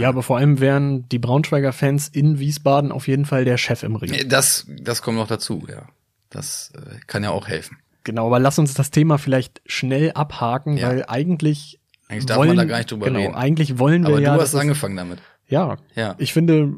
Ja. 0.00 0.08
aber 0.08 0.22
vor 0.22 0.38
allem 0.38 0.58
wären 0.60 1.08
die 1.08 1.18
Braunschweiger 1.18 1.72
Fans 1.72 2.08
in 2.08 2.38
Wiesbaden 2.38 2.92
auf 2.92 3.08
jeden 3.08 3.24
Fall 3.26 3.44
der 3.44 3.58
Chef 3.58 3.82
im 3.82 3.96
Ring. 3.96 4.28
Das, 4.28 4.66
das 4.80 5.02
kommt 5.02 5.18
noch 5.18 5.28
dazu, 5.28 5.64
ja. 5.68 5.86
Das 6.30 6.72
äh, 6.74 6.98
kann 7.06 7.22
ja 7.22 7.30
auch 7.30 7.46
helfen. 7.48 7.76
Genau, 8.04 8.26
aber 8.26 8.38
lass 8.40 8.58
uns 8.58 8.74
das 8.74 8.90
Thema 8.90 9.18
vielleicht 9.18 9.60
schnell 9.66 10.12
abhaken, 10.12 10.76
Ja. 10.76 10.88
weil 10.88 11.04
eigentlich 11.06 11.78
Eigentlich 12.08 12.26
darf 12.26 12.38
wollen, 12.38 12.48
man 12.48 12.56
da 12.56 12.64
gar 12.64 12.78
nicht 12.78 12.90
drüber 12.90 13.06
genau, 13.06 13.20
reden. 13.20 13.34
eigentlich 13.34 13.78
wollen 13.78 14.02
wir 14.02 14.08
Aber 14.08 14.20
ja, 14.20 14.32
du 14.34 14.40
dass 14.40 14.54
hast 14.54 14.60
angefangen 14.60 14.96
damit. 14.96 15.18
ja, 15.46 15.76
Ja. 15.94 16.14
ich 16.18 16.32
finde, 16.32 16.72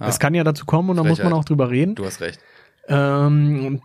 Ja. 0.00 0.08
es 0.08 0.18
kann 0.18 0.34
ja 0.34 0.44
dazu 0.44 0.64
kommen 0.66 0.90
und 0.90 0.96
da 0.96 1.04
muss 1.04 1.22
man 1.22 1.32
auch 1.32 1.44
drüber 1.44 1.70
reden. 1.70 1.94
Du 1.94 2.04
hast 2.06 2.20
recht. 2.20 2.38
Ähm, 2.88 3.82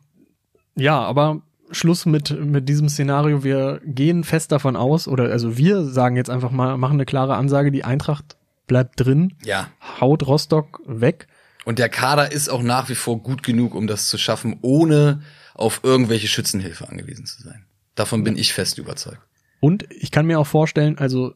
ja, 0.75 0.99
aber 0.99 1.41
Schluss 1.71 2.05
mit, 2.05 2.31
mit 2.43 2.67
diesem 2.69 2.89
Szenario. 2.89 3.43
Wir 3.43 3.81
gehen 3.85 4.23
fest 4.23 4.51
davon 4.51 4.75
aus, 4.75 5.07
oder 5.07 5.25
also 5.31 5.57
wir 5.57 5.83
sagen 5.85 6.15
jetzt 6.15 6.29
einfach 6.29 6.51
mal, 6.51 6.77
machen 6.77 6.93
eine 6.95 7.05
klare 7.05 7.35
Ansage, 7.35 7.71
die 7.71 7.83
Eintracht 7.83 8.37
bleibt 8.67 8.99
drin, 8.99 9.33
Ja. 9.43 9.69
haut 9.99 10.25
Rostock 10.27 10.81
weg. 10.85 11.27
Und 11.65 11.79
der 11.79 11.89
Kader 11.89 12.31
ist 12.31 12.49
auch 12.49 12.63
nach 12.63 12.89
wie 12.89 12.95
vor 12.95 13.21
gut 13.21 13.43
genug, 13.43 13.75
um 13.75 13.87
das 13.87 14.07
zu 14.07 14.17
schaffen, 14.17 14.57
ohne 14.61 15.21
auf 15.55 15.81
irgendwelche 15.83 16.27
Schützenhilfe 16.27 16.87
angewiesen 16.87 17.25
zu 17.25 17.41
sein. 17.43 17.65
Davon 17.95 18.23
bin 18.23 18.37
ich 18.37 18.53
fest 18.53 18.77
überzeugt. 18.77 19.19
Und 19.59 19.85
ich 19.91 20.11
kann 20.11 20.25
mir 20.25 20.39
auch 20.39 20.47
vorstellen, 20.47 20.97
also 20.97 21.33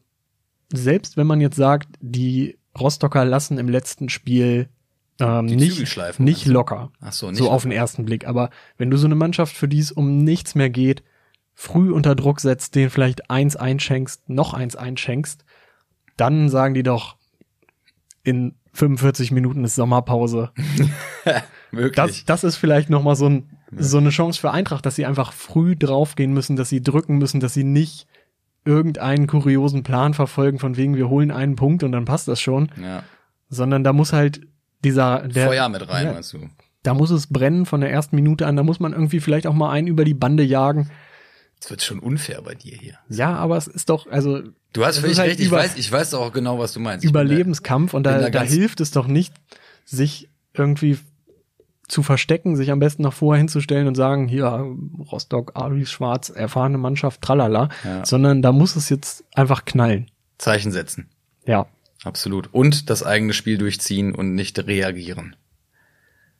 selbst 0.72 1.16
wenn 1.16 1.26
man 1.26 1.40
jetzt 1.40 1.56
sagt, 1.56 1.88
die 2.00 2.58
Rostocker 2.78 3.24
lassen 3.24 3.58
im 3.58 3.68
letzten 3.68 4.08
Spiel 4.08 4.68
ähm, 5.20 5.46
Die 5.46 5.56
nicht, 5.56 6.18
nicht 6.18 6.46
locker. 6.46 6.90
Ach 7.00 7.12
so, 7.12 7.30
nicht 7.30 7.38
so 7.38 7.46
auf 7.46 7.64
locker. 7.64 7.68
den 7.68 7.72
ersten 7.72 8.04
Blick. 8.04 8.26
Aber 8.26 8.50
wenn 8.78 8.90
du 8.90 8.96
so 8.96 9.06
eine 9.06 9.14
Mannschaft, 9.14 9.56
für 9.56 9.68
die 9.68 9.78
es 9.78 9.92
um 9.92 10.18
nichts 10.18 10.54
mehr 10.54 10.70
geht, 10.70 11.02
früh 11.54 11.92
unter 11.92 12.14
Druck 12.14 12.40
setzt, 12.40 12.74
denen 12.74 12.90
vielleicht 12.90 13.30
eins 13.30 13.56
einschenkst, 13.56 14.28
noch 14.28 14.54
eins 14.54 14.76
einschenkst, 14.76 15.44
dann 16.16 16.48
sagen 16.48 16.74
die 16.74 16.82
doch, 16.82 17.16
in 18.22 18.54
45 18.72 19.30
Minuten 19.30 19.64
ist 19.64 19.76
Sommerpause. 19.76 20.50
Möglich. 21.70 21.94
Das, 21.94 22.24
das 22.24 22.44
ist 22.44 22.56
vielleicht 22.56 22.90
noch 22.90 23.02
mal 23.02 23.14
so, 23.14 23.28
ein, 23.28 23.50
so 23.76 23.98
eine 23.98 24.10
Chance 24.10 24.40
für 24.40 24.50
Eintracht, 24.50 24.84
dass 24.84 24.96
sie 24.96 25.06
einfach 25.06 25.32
früh 25.32 25.76
draufgehen 25.76 26.32
müssen, 26.32 26.56
dass 26.56 26.68
sie 26.68 26.82
drücken 26.82 27.18
müssen, 27.18 27.40
dass 27.40 27.54
sie 27.54 27.64
nicht 27.64 28.06
irgendeinen 28.64 29.26
kuriosen 29.26 29.82
Plan 29.82 30.14
verfolgen, 30.14 30.58
von 30.58 30.76
wegen 30.76 30.96
wir 30.96 31.08
holen 31.08 31.30
einen 31.30 31.56
Punkt 31.56 31.82
und 31.82 31.92
dann 31.92 32.04
passt 32.04 32.28
das 32.28 32.40
schon, 32.40 32.70
ja. 32.80 33.02
sondern 33.48 33.84
da 33.84 33.92
muss 33.92 34.12
halt 34.12 34.40
dieser 34.84 35.26
der, 35.26 35.46
Feuer 35.46 35.68
mit 35.68 35.88
rein, 35.88 36.06
ja, 36.06 36.12
meinst 36.12 36.32
du? 36.32 36.48
da 36.82 36.94
muss 36.94 37.10
es 37.10 37.26
brennen 37.28 37.66
von 37.66 37.80
der 37.80 37.90
ersten 37.90 38.14
Minute 38.16 38.46
an, 38.46 38.56
da 38.56 38.62
muss 38.62 38.78
man 38.80 38.92
irgendwie 38.92 39.20
vielleicht 39.20 39.46
auch 39.46 39.54
mal 39.54 39.70
einen 39.70 39.86
über 39.88 40.04
die 40.04 40.14
Bande 40.14 40.42
jagen. 40.42 40.90
Das 41.60 41.70
wird 41.70 41.82
schon 41.82 41.98
unfair 41.98 42.42
bei 42.42 42.54
dir 42.54 42.76
hier. 42.76 42.98
Ja, 43.08 43.34
aber 43.36 43.56
es 43.56 43.66
ist 43.66 43.88
doch, 43.88 44.06
also 44.10 44.42
Du 44.74 44.84
hast 44.84 44.96
Es 44.96 45.00
völlig 45.02 45.18
halt 45.18 45.30
recht, 45.30 45.40
ich 45.40 45.50
weiß, 45.50 45.76
ich 45.76 45.90
weiß 45.90 46.14
auch 46.14 46.32
genau, 46.32 46.58
was 46.58 46.72
du 46.72 46.80
meinst. 46.80 47.04
Überlebenskampf 47.04 47.94
und 47.94 48.02
bin 48.02 48.12
da, 48.12 48.18
da 48.18 48.30
da 48.30 48.42
hilft 48.42 48.80
es 48.80 48.90
doch 48.90 49.06
nicht, 49.06 49.32
sich 49.84 50.28
irgendwie 50.52 50.98
zu 51.88 52.02
verstecken, 52.02 52.56
sich 52.56 52.70
am 52.70 52.80
besten 52.80 53.02
noch 53.02 53.12
vorher 53.12 53.38
hinzustellen 53.38 53.86
und 53.86 53.94
sagen, 53.94 54.26
hier, 54.26 54.46
Rostock, 55.10 55.52
Aris 55.54 55.90
Schwarz, 55.90 56.28
erfahrene 56.28 56.78
Mannschaft, 56.78 57.22
tralala, 57.22 57.68
Ja. 57.84 58.04
sondern 58.04 58.42
da 58.42 58.52
muss 58.52 58.74
es 58.76 58.88
jetzt 58.88 59.24
einfach 59.34 59.64
knallen. 59.64 60.06
Da 60.38 60.44
Zeichen 60.44 60.72
setzen. 60.72 61.08
Ja, 61.46 61.66
Absolut. 62.04 62.52
Und 62.52 62.90
das 62.90 63.02
eigene 63.02 63.32
Spiel 63.32 63.58
durchziehen 63.58 64.14
und 64.14 64.34
nicht 64.34 64.58
reagieren. 64.66 65.36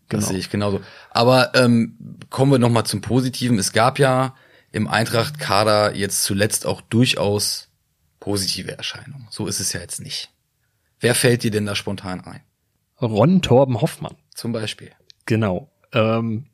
Das 0.09 0.21
Genau. 0.21 0.31
sehe 0.33 0.39
ich 0.39 0.51
genauso. 0.51 0.81
Aber 1.11 1.53
ähm, 1.55 2.19
kommen 2.31 2.53
wir 2.53 2.59
noch 2.59 2.69
mal 2.71 2.85
zum 2.85 3.01
Positiven. 3.01 3.59
Es 3.59 3.73
gab 3.73 3.99
ja 3.99 4.35
im 4.71 4.87
Eintracht-Kader 4.87 5.95
jetzt 5.97 6.23
zuletzt 6.25 6.67
auch 6.67 6.81
durchaus 6.83 7.71
positive 8.21 8.77
Erscheinungen. 8.77 9.27
So 9.31 9.47
ist 9.47 9.61
es 9.61 9.73
ja 9.73 9.81
jetzt 9.81 10.01
nicht. 10.01 10.31
Wer 11.01 11.15
fällt 11.15 11.43
dir 11.43 11.51
denn 11.51 11.67
da 11.67 11.75
spontan 11.75 12.21
ein? 12.21 12.41
Ron 13.01 13.43
Torben 13.43 13.81
Hoffmann, 13.81 14.15
Zum 14.35 14.53
Beispiel. 14.53 14.91
genau. 15.27 15.71
Ähm, 15.93 16.47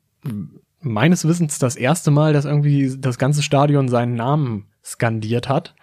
meines 0.81 1.25
Wissens 1.27 1.59
das 1.59 1.75
erste 1.75 2.11
Mal, 2.11 2.33
dass 2.33 2.45
irgendwie 2.45 2.95
das 2.97 3.17
ganze 3.17 3.43
Stadion 3.43 3.87
seinen 3.89 4.15
Namen 4.15 4.67
skandiert 4.83 5.47
hat. 5.49 5.75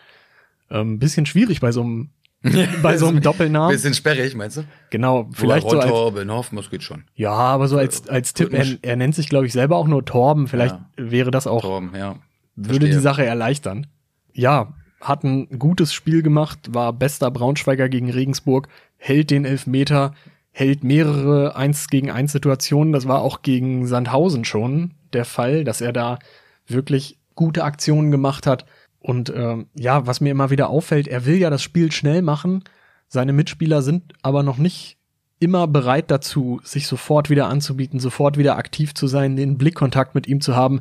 Ähm, 0.71 0.99
bisschen 0.99 1.27
schwierig 1.27 1.61
bei 1.61 1.73
so 1.73 1.83
einem 1.83 2.11
bei 2.83 2.97
so 2.97 3.07
einem 3.09 3.21
Doppelnamen. 3.21 3.75
Bisschen 3.75 3.95
sperrig, 3.95 4.37
meinst 4.37 4.59
du? 4.59 4.65
Genau, 4.91 5.29
vielleicht 5.33 5.63
so 5.69 5.71
Ron 5.77 5.81
als, 5.81 5.91
Torben, 5.91 6.57
das 6.57 6.71
geht 6.71 6.83
schon. 6.83 7.05
ja, 7.15 7.33
aber 7.33 7.67
so 7.69 7.77
als, 7.79 8.09
als 8.09 8.33
Tipp, 8.35 8.53
er, 8.53 8.65
er 8.83 8.97
nennt 8.97 9.15
sich, 9.15 9.29
glaube 9.29 9.47
ich, 9.47 9.53
selber 9.53 9.77
auch 9.77 9.89
nur 9.89 10.05
Torben. 10.05 10.47
Vielleicht 10.47 10.75
Ja. 10.77 10.87
wäre 10.97 11.31
das 11.31 11.47
auch 11.47 11.63
Torben, 11.63 11.91
ja. 11.97 12.17
würde 12.55 12.87
die 12.87 12.93
Verstehe. 12.93 13.01
Sache 13.01 13.25
erleichtern. 13.27 13.87
Ja, 14.33 14.75
hat 15.01 15.25
ein 15.25 15.59
gutes 15.59 15.93
Spiel 15.93 16.23
gemacht, 16.23 16.73
war 16.73 16.93
bester 16.93 17.31
Braunschweiger 17.31 17.89
gegen 17.89 18.11
Regensburg, 18.11 18.69
hält 18.97 19.31
den 19.31 19.45
Elfmeter, 19.45 20.15
hält 20.51 20.83
mehrere 20.85 21.57
1 21.57 21.89
gegen 21.89 22.11
1 22.11 22.33
Situationen. 22.33 22.93
Das 22.93 23.07
war 23.09 23.23
auch 23.23 23.43
gegen 23.43 23.87
Sandhausen 23.87 24.45
schon 24.45 24.95
der 25.13 25.25
Fall, 25.25 25.65
dass 25.65 25.81
er 25.81 25.93
da 25.93 26.19
wirklich 26.67 27.19
gute 27.35 27.65
Aktionen 27.65 28.11
gemacht 28.11 28.47
hat. 28.47 28.65
Und 29.01 29.33
ähm, 29.35 29.69
ja, 29.75 30.07
was 30.07 30.21
mir 30.21 30.31
immer 30.31 30.51
wieder 30.51 30.69
auffällt, 30.71 31.09
er 31.09 31.25
will 31.25 31.37
ja 31.37 31.51
das 31.51 31.63
Spiel 31.63 31.93
schnell 31.93 32.23
machen. 32.23 32.65
Seine 33.09 33.33
Mitspieler 33.33 33.83
sind 33.83 34.15
aber 34.23 34.43
noch 34.43 34.59
nicht 34.59 34.99
immer 35.41 35.67
bereit 35.69 36.11
dazu, 36.11 36.61
sich 36.65 36.87
sofort 36.87 37.31
wieder 37.31 37.49
anzubieten, 37.49 38.01
sofort 38.01 38.39
wieder 38.39 38.57
aktiv 38.57 38.95
zu 38.95 39.07
sein, 39.07 39.37
den 39.37 39.57
Blickkontakt 39.57 40.15
mit 40.15 40.27
ihm 40.27 40.41
zu 40.41 40.57
haben. 40.57 40.81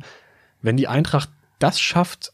Wenn 0.60 0.76
die 0.76 0.88
Eintracht 0.88 1.30
das 1.58 1.80
schafft, 1.80 2.32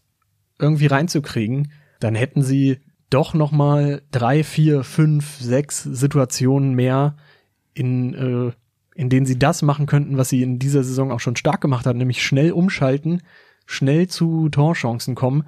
irgendwie 0.58 0.86
reinzukriegen, 0.86 1.70
dann 2.00 2.14
hätten 2.14 2.42
sie 2.42 2.80
doch 3.10 3.34
noch 3.34 3.52
mal 3.52 4.02
drei, 4.10 4.42
vier, 4.42 4.84
fünf, 4.84 5.38
sechs 5.38 5.82
Situationen 5.82 6.74
mehr, 6.74 7.16
in, 7.74 8.14
äh, 8.14 8.52
in 8.94 9.10
denen 9.10 9.26
sie 9.26 9.38
das 9.38 9.62
machen 9.62 9.86
könnten, 9.86 10.16
was 10.16 10.30
sie 10.30 10.42
in 10.42 10.58
dieser 10.58 10.82
Saison 10.82 11.12
auch 11.12 11.20
schon 11.20 11.36
stark 11.36 11.60
gemacht 11.60 11.86
hat, 11.86 11.96
nämlich 11.96 12.24
schnell 12.24 12.52
umschalten, 12.52 13.22
schnell 13.66 14.08
zu 14.08 14.48
Torchancen 14.48 15.14
kommen, 15.14 15.44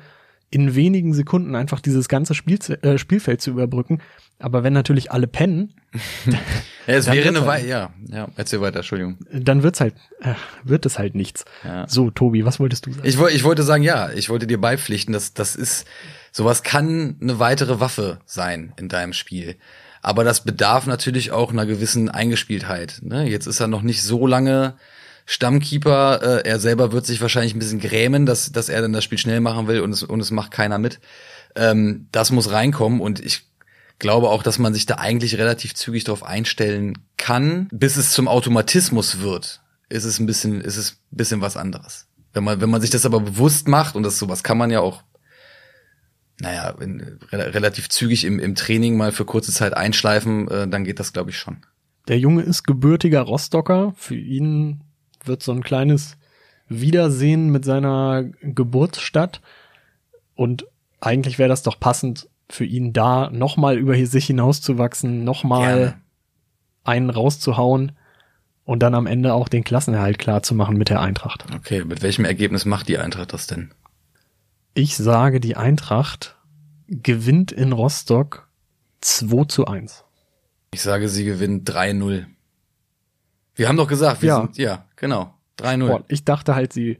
in 0.50 0.74
wenigen 0.74 1.12
Sekunden 1.12 1.54
einfach 1.54 1.80
dieses 1.80 2.08
ganze 2.08 2.34
Spiel, 2.34 2.58
äh, 2.82 2.98
Spielfeld 2.98 3.40
zu 3.40 3.50
überbrücken. 3.50 4.00
Aber 4.38 4.62
wenn 4.62 4.72
natürlich 4.72 5.10
alle 5.10 5.26
pennen, 5.26 5.74
Ja, 6.86 6.94
es 6.94 7.06
wäre 7.10 7.28
eine 7.28 7.38
halt- 7.40 7.48
Weile, 7.48 7.68
ja, 7.68 7.90
ja, 8.08 8.28
erzähl 8.36 8.60
weiter, 8.60 8.76
Entschuldigung. 8.78 9.18
dann 9.32 9.62
wird's 9.64 9.80
halt, 9.80 9.94
äh, 10.20 10.34
wird 10.62 10.86
es 10.86 10.98
halt 10.98 11.14
nichts. 11.16 11.44
Ja. 11.64 11.88
So, 11.88 12.10
Tobi, 12.10 12.44
was 12.44 12.60
wolltest 12.60 12.86
du 12.86 12.92
sagen? 12.92 13.06
Ich, 13.06 13.18
ich 13.18 13.44
wollte 13.44 13.64
sagen, 13.64 13.82
ja, 13.82 14.10
ich 14.12 14.28
wollte 14.28 14.46
dir 14.46 14.60
beipflichten, 14.60 15.12
dass 15.12 15.34
das 15.34 15.56
ist, 15.56 15.84
sowas 16.30 16.62
kann 16.62 17.16
eine 17.20 17.40
weitere 17.40 17.80
Waffe 17.80 18.20
sein 18.24 18.72
in 18.76 18.88
deinem 18.88 19.14
Spiel. 19.14 19.56
Aber 20.00 20.22
das 20.22 20.44
bedarf 20.44 20.86
natürlich 20.86 21.32
auch 21.32 21.50
einer 21.52 21.66
gewissen 21.66 22.08
Eingespieltheit. 22.08 23.00
Ne? 23.02 23.28
Jetzt 23.28 23.46
ist 23.46 23.58
er 23.58 23.66
noch 23.66 23.82
nicht 23.82 24.04
so 24.04 24.26
lange 24.28 24.76
Stammkeeper. 25.26 26.22
Äh, 26.22 26.48
er 26.48 26.58
selber 26.58 26.92
wird 26.92 27.04
sich 27.04 27.20
wahrscheinlich 27.20 27.54
ein 27.54 27.58
bisschen 27.58 27.80
grämen, 27.80 28.24
dass, 28.24 28.50
dass 28.52 28.68
er 28.68 28.80
dann 28.80 28.92
das 28.92 29.04
Spiel 29.04 29.18
schnell 29.18 29.40
machen 29.40 29.66
will 29.66 29.80
und 29.80 29.92
es, 29.92 30.02
und 30.02 30.20
es 30.20 30.30
macht 30.30 30.52
keiner 30.52 30.78
mit. 30.78 31.00
Ähm, 31.54 32.08
das 32.12 32.30
muss 32.30 32.50
reinkommen 32.50 33.00
und 33.00 33.20
ich 33.20 33.44
glaube 33.98 34.28
auch, 34.28 34.42
dass 34.42 34.58
man 34.58 34.72
sich 34.72 34.86
da 34.86 34.96
eigentlich 34.96 35.36
relativ 35.36 35.74
zügig 35.74 36.04
darauf 36.04 36.22
einstellen 36.22 36.98
kann, 37.16 37.68
bis 37.72 37.96
es 37.96 38.12
zum 38.12 38.28
Automatismus 38.28 39.20
wird. 39.20 39.62
Ist 39.88 40.04
es 40.04 40.18
ein 40.18 40.26
bisschen, 40.26 40.60
ist 40.60 40.76
es 40.76 40.92
ein 41.12 41.16
bisschen 41.16 41.40
was 41.40 41.56
anderes. 41.56 42.06
Wenn 42.32 42.44
man, 42.44 42.60
wenn 42.60 42.70
man 42.70 42.80
sich 42.80 42.90
das 42.90 43.06
aber 43.06 43.20
bewusst 43.20 43.68
macht 43.68 43.96
und 43.96 44.02
das 44.02 44.18
sowas 44.18 44.42
kann 44.42 44.58
man 44.58 44.70
ja 44.70 44.80
auch, 44.80 45.02
naja, 46.38 46.74
in, 46.80 47.18
re 47.32 47.54
relativ 47.54 47.88
zügig 47.88 48.24
im, 48.24 48.38
im 48.38 48.54
Training 48.54 48.96
mal 48.96 49.10
für 49.10 49.24
kurze 49.24 49.52
Zeit 49.52 49.74
einschleifen, 49.74 50.48
äh, 50.48 50.68
dann 50.68 50.84
geht 50.84 51.00
das, 51.00 51.12
glaube 51.12 51.30
ich, 51.30 51.38
schon. 51.38 51.64
Der 52.08 52.18
Junge 52.18 52.42
ist 52.42 52.64
gebürtiger 52.64 53.22
Rostocker. 53.22 53.94
Für 53.96 54.14
ihn 54.14 54.82
wird 55.26 55.42
so 55.42 55.52
ein 55.52 55.62
kleines 55.62 56.16
Wiedersehen 56.68 57.50
mit 57.50 57.64
seiner 57.64 58.24
Geburtsstadt. 58.42 59.40
Und 60.34 60.66
eigentlich 61.00 61.38
wäre 61.38 61.48
das 61.48 61.62
doch 61.62 61.78
passend 61.78 62.28
für 62.48 62.64
ihn 62.64 62.92
da, 62.92 63.30
nochmal 63.30 63.78
über 63.78 63.94
sich 64.06 64.26
hinauszuwachsen, 64.26 65.24
nochmal 65.24 65.76
Gerne. 65.76 66.00
einen 66.84 67.10
rauszuhauen 67.10 67.92
und 68.64 68.82
dann 68.82 68.94
am 68.94 69.06
Ende 69.06 69.34
auch 69.34 69.48
den 69.48 69.64
Klassenerhalt 69.64 70.18
klar 70.18 70.42
zu 70.42 70.54
machen 70.54 70.76
mit 70.76 70.88
der 70.88 71.00
Eintracht. 71.00 71.44
Okay, 71.54 71.84
mit 71.84 72.02
welchem 72.02 72.24
Ergebnis 72.24 72.64
macht 72.64 72.88
die 72.88 72.98
Eintracht 72.98 73.32
das 73.32 73.46
denn? 73.46 73.72
Ich 74.74 74.96
sage, 74.96 75.40
die 75.40 75.56
Eintracht 75.56 76.36
gewinnt 76.88 77.50
in 77.50 77.72
Rostock 77.72 78.48
2 79.00 79.44
zu 79.44 79.66
1. 79.66 80.04
Ich 80.72 80.82
sage, 80.82 81.08
sie 81.08 81.24
gewinnt 81.24 81.68
3-0. 81.70 82.26
Wir 83.56 83.68
haben 83.68 83.76
doch 83.76 83.88
gesagt, 83.88 84.22
wir 84.22 84.28
Ja. 84.28 84.36
sind, 84.42 84.58
ja, 84.58 84.84
genau, 84.96 85.34
3-0. 85.58 85.86
Boah, 85.88 86.04
ich 86.08 86.24
dachte 86.24 86.54
halt, 86.54 86.72
sie 86.72 86.98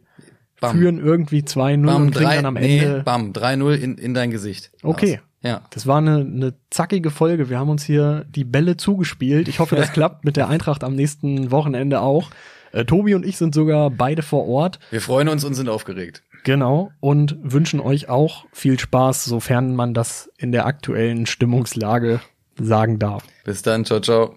Bam. 0.61 0.77
führen 0.77 0.99
irgendwie 0.99 1.43
2-0 1.43 1.87
Bam, 1.87 2.03
und 2.03 2.11
kriegen 2.13 2.25
drei, 2.25 2.37
dann 2.37 2.47
am 2.47 2.55
nee, 2.55 2.79
Ende 2.79 3.03
bam, 3.05 3.33
3-0 3.33 3.75
in, 3.75 3.99
in 3.99 4.15
dein 4.15 4.31
Gesicht. 4.31 4.73
Okay. 4.83 5.19
Aus. 5.19 5.23
Ja. 5.43 5.61
Das 5.71 5.87
war 5.87 5.99
eine, 5.99 6.17
eine 6.17 6.55
zackige 6.71 7.11
Folge. 7.11 7.49
Wir 7.51 7.59
haben 7.59 7.69
uns 7.69 7.85
hier 7.85 8.25
die 8.29 8.43
Bälle 8.45 8.77
zugespielt. 8.77 9.47
Ich 9.49 9.61
hoffe, 9.61 9.77
das 9.77 9.93
klappt 9.93 10.25
mit 10.25 10.37
der 10.37 10.49
Eintracht 10.49 10.83
am 10.83 10.95
nächsten 10.97 11.51
Wochenende 11.53 12.01
auch. 12.01 12.31
Äh, 12.73 12.85
Tobi 12.85 13.15
und 13.15 13.25
ich 13.25 13.37
sind 13.37 13.55
sogar 13.55 13.91
beide 13.91 14.23
vor 14.23 14.49
Ort. 14.49 14.81
Wir 14.91 15.01
freuen 15.01 15.29
uns 15.29 15.45
und 15.45 15.55
sind 15.55 15.69
aufgeregt. 15.69 16.23
Genau. 16.43 16.91
Und 17.01 17.37
wünschen 17.43 17.81
euch 17.81 18.09
auch 18.09 18.47
viel 18.53 18.79
Spaß, 18.79 19.25
sofern 19.25 19.77
man 19.77 19.95
das 19.95 20.31
in 20.39 20.53
der 20.53 20.67
aktuellen 20.67 21.27
Stimmungslage 21.27 22.21
sagen 22.59 22.99
darf. 22.99 23.25
Bis 23.45 23.63
dann, 23.63 23.85
ciao, 23.85 24.01
ciao. 24.01 24.37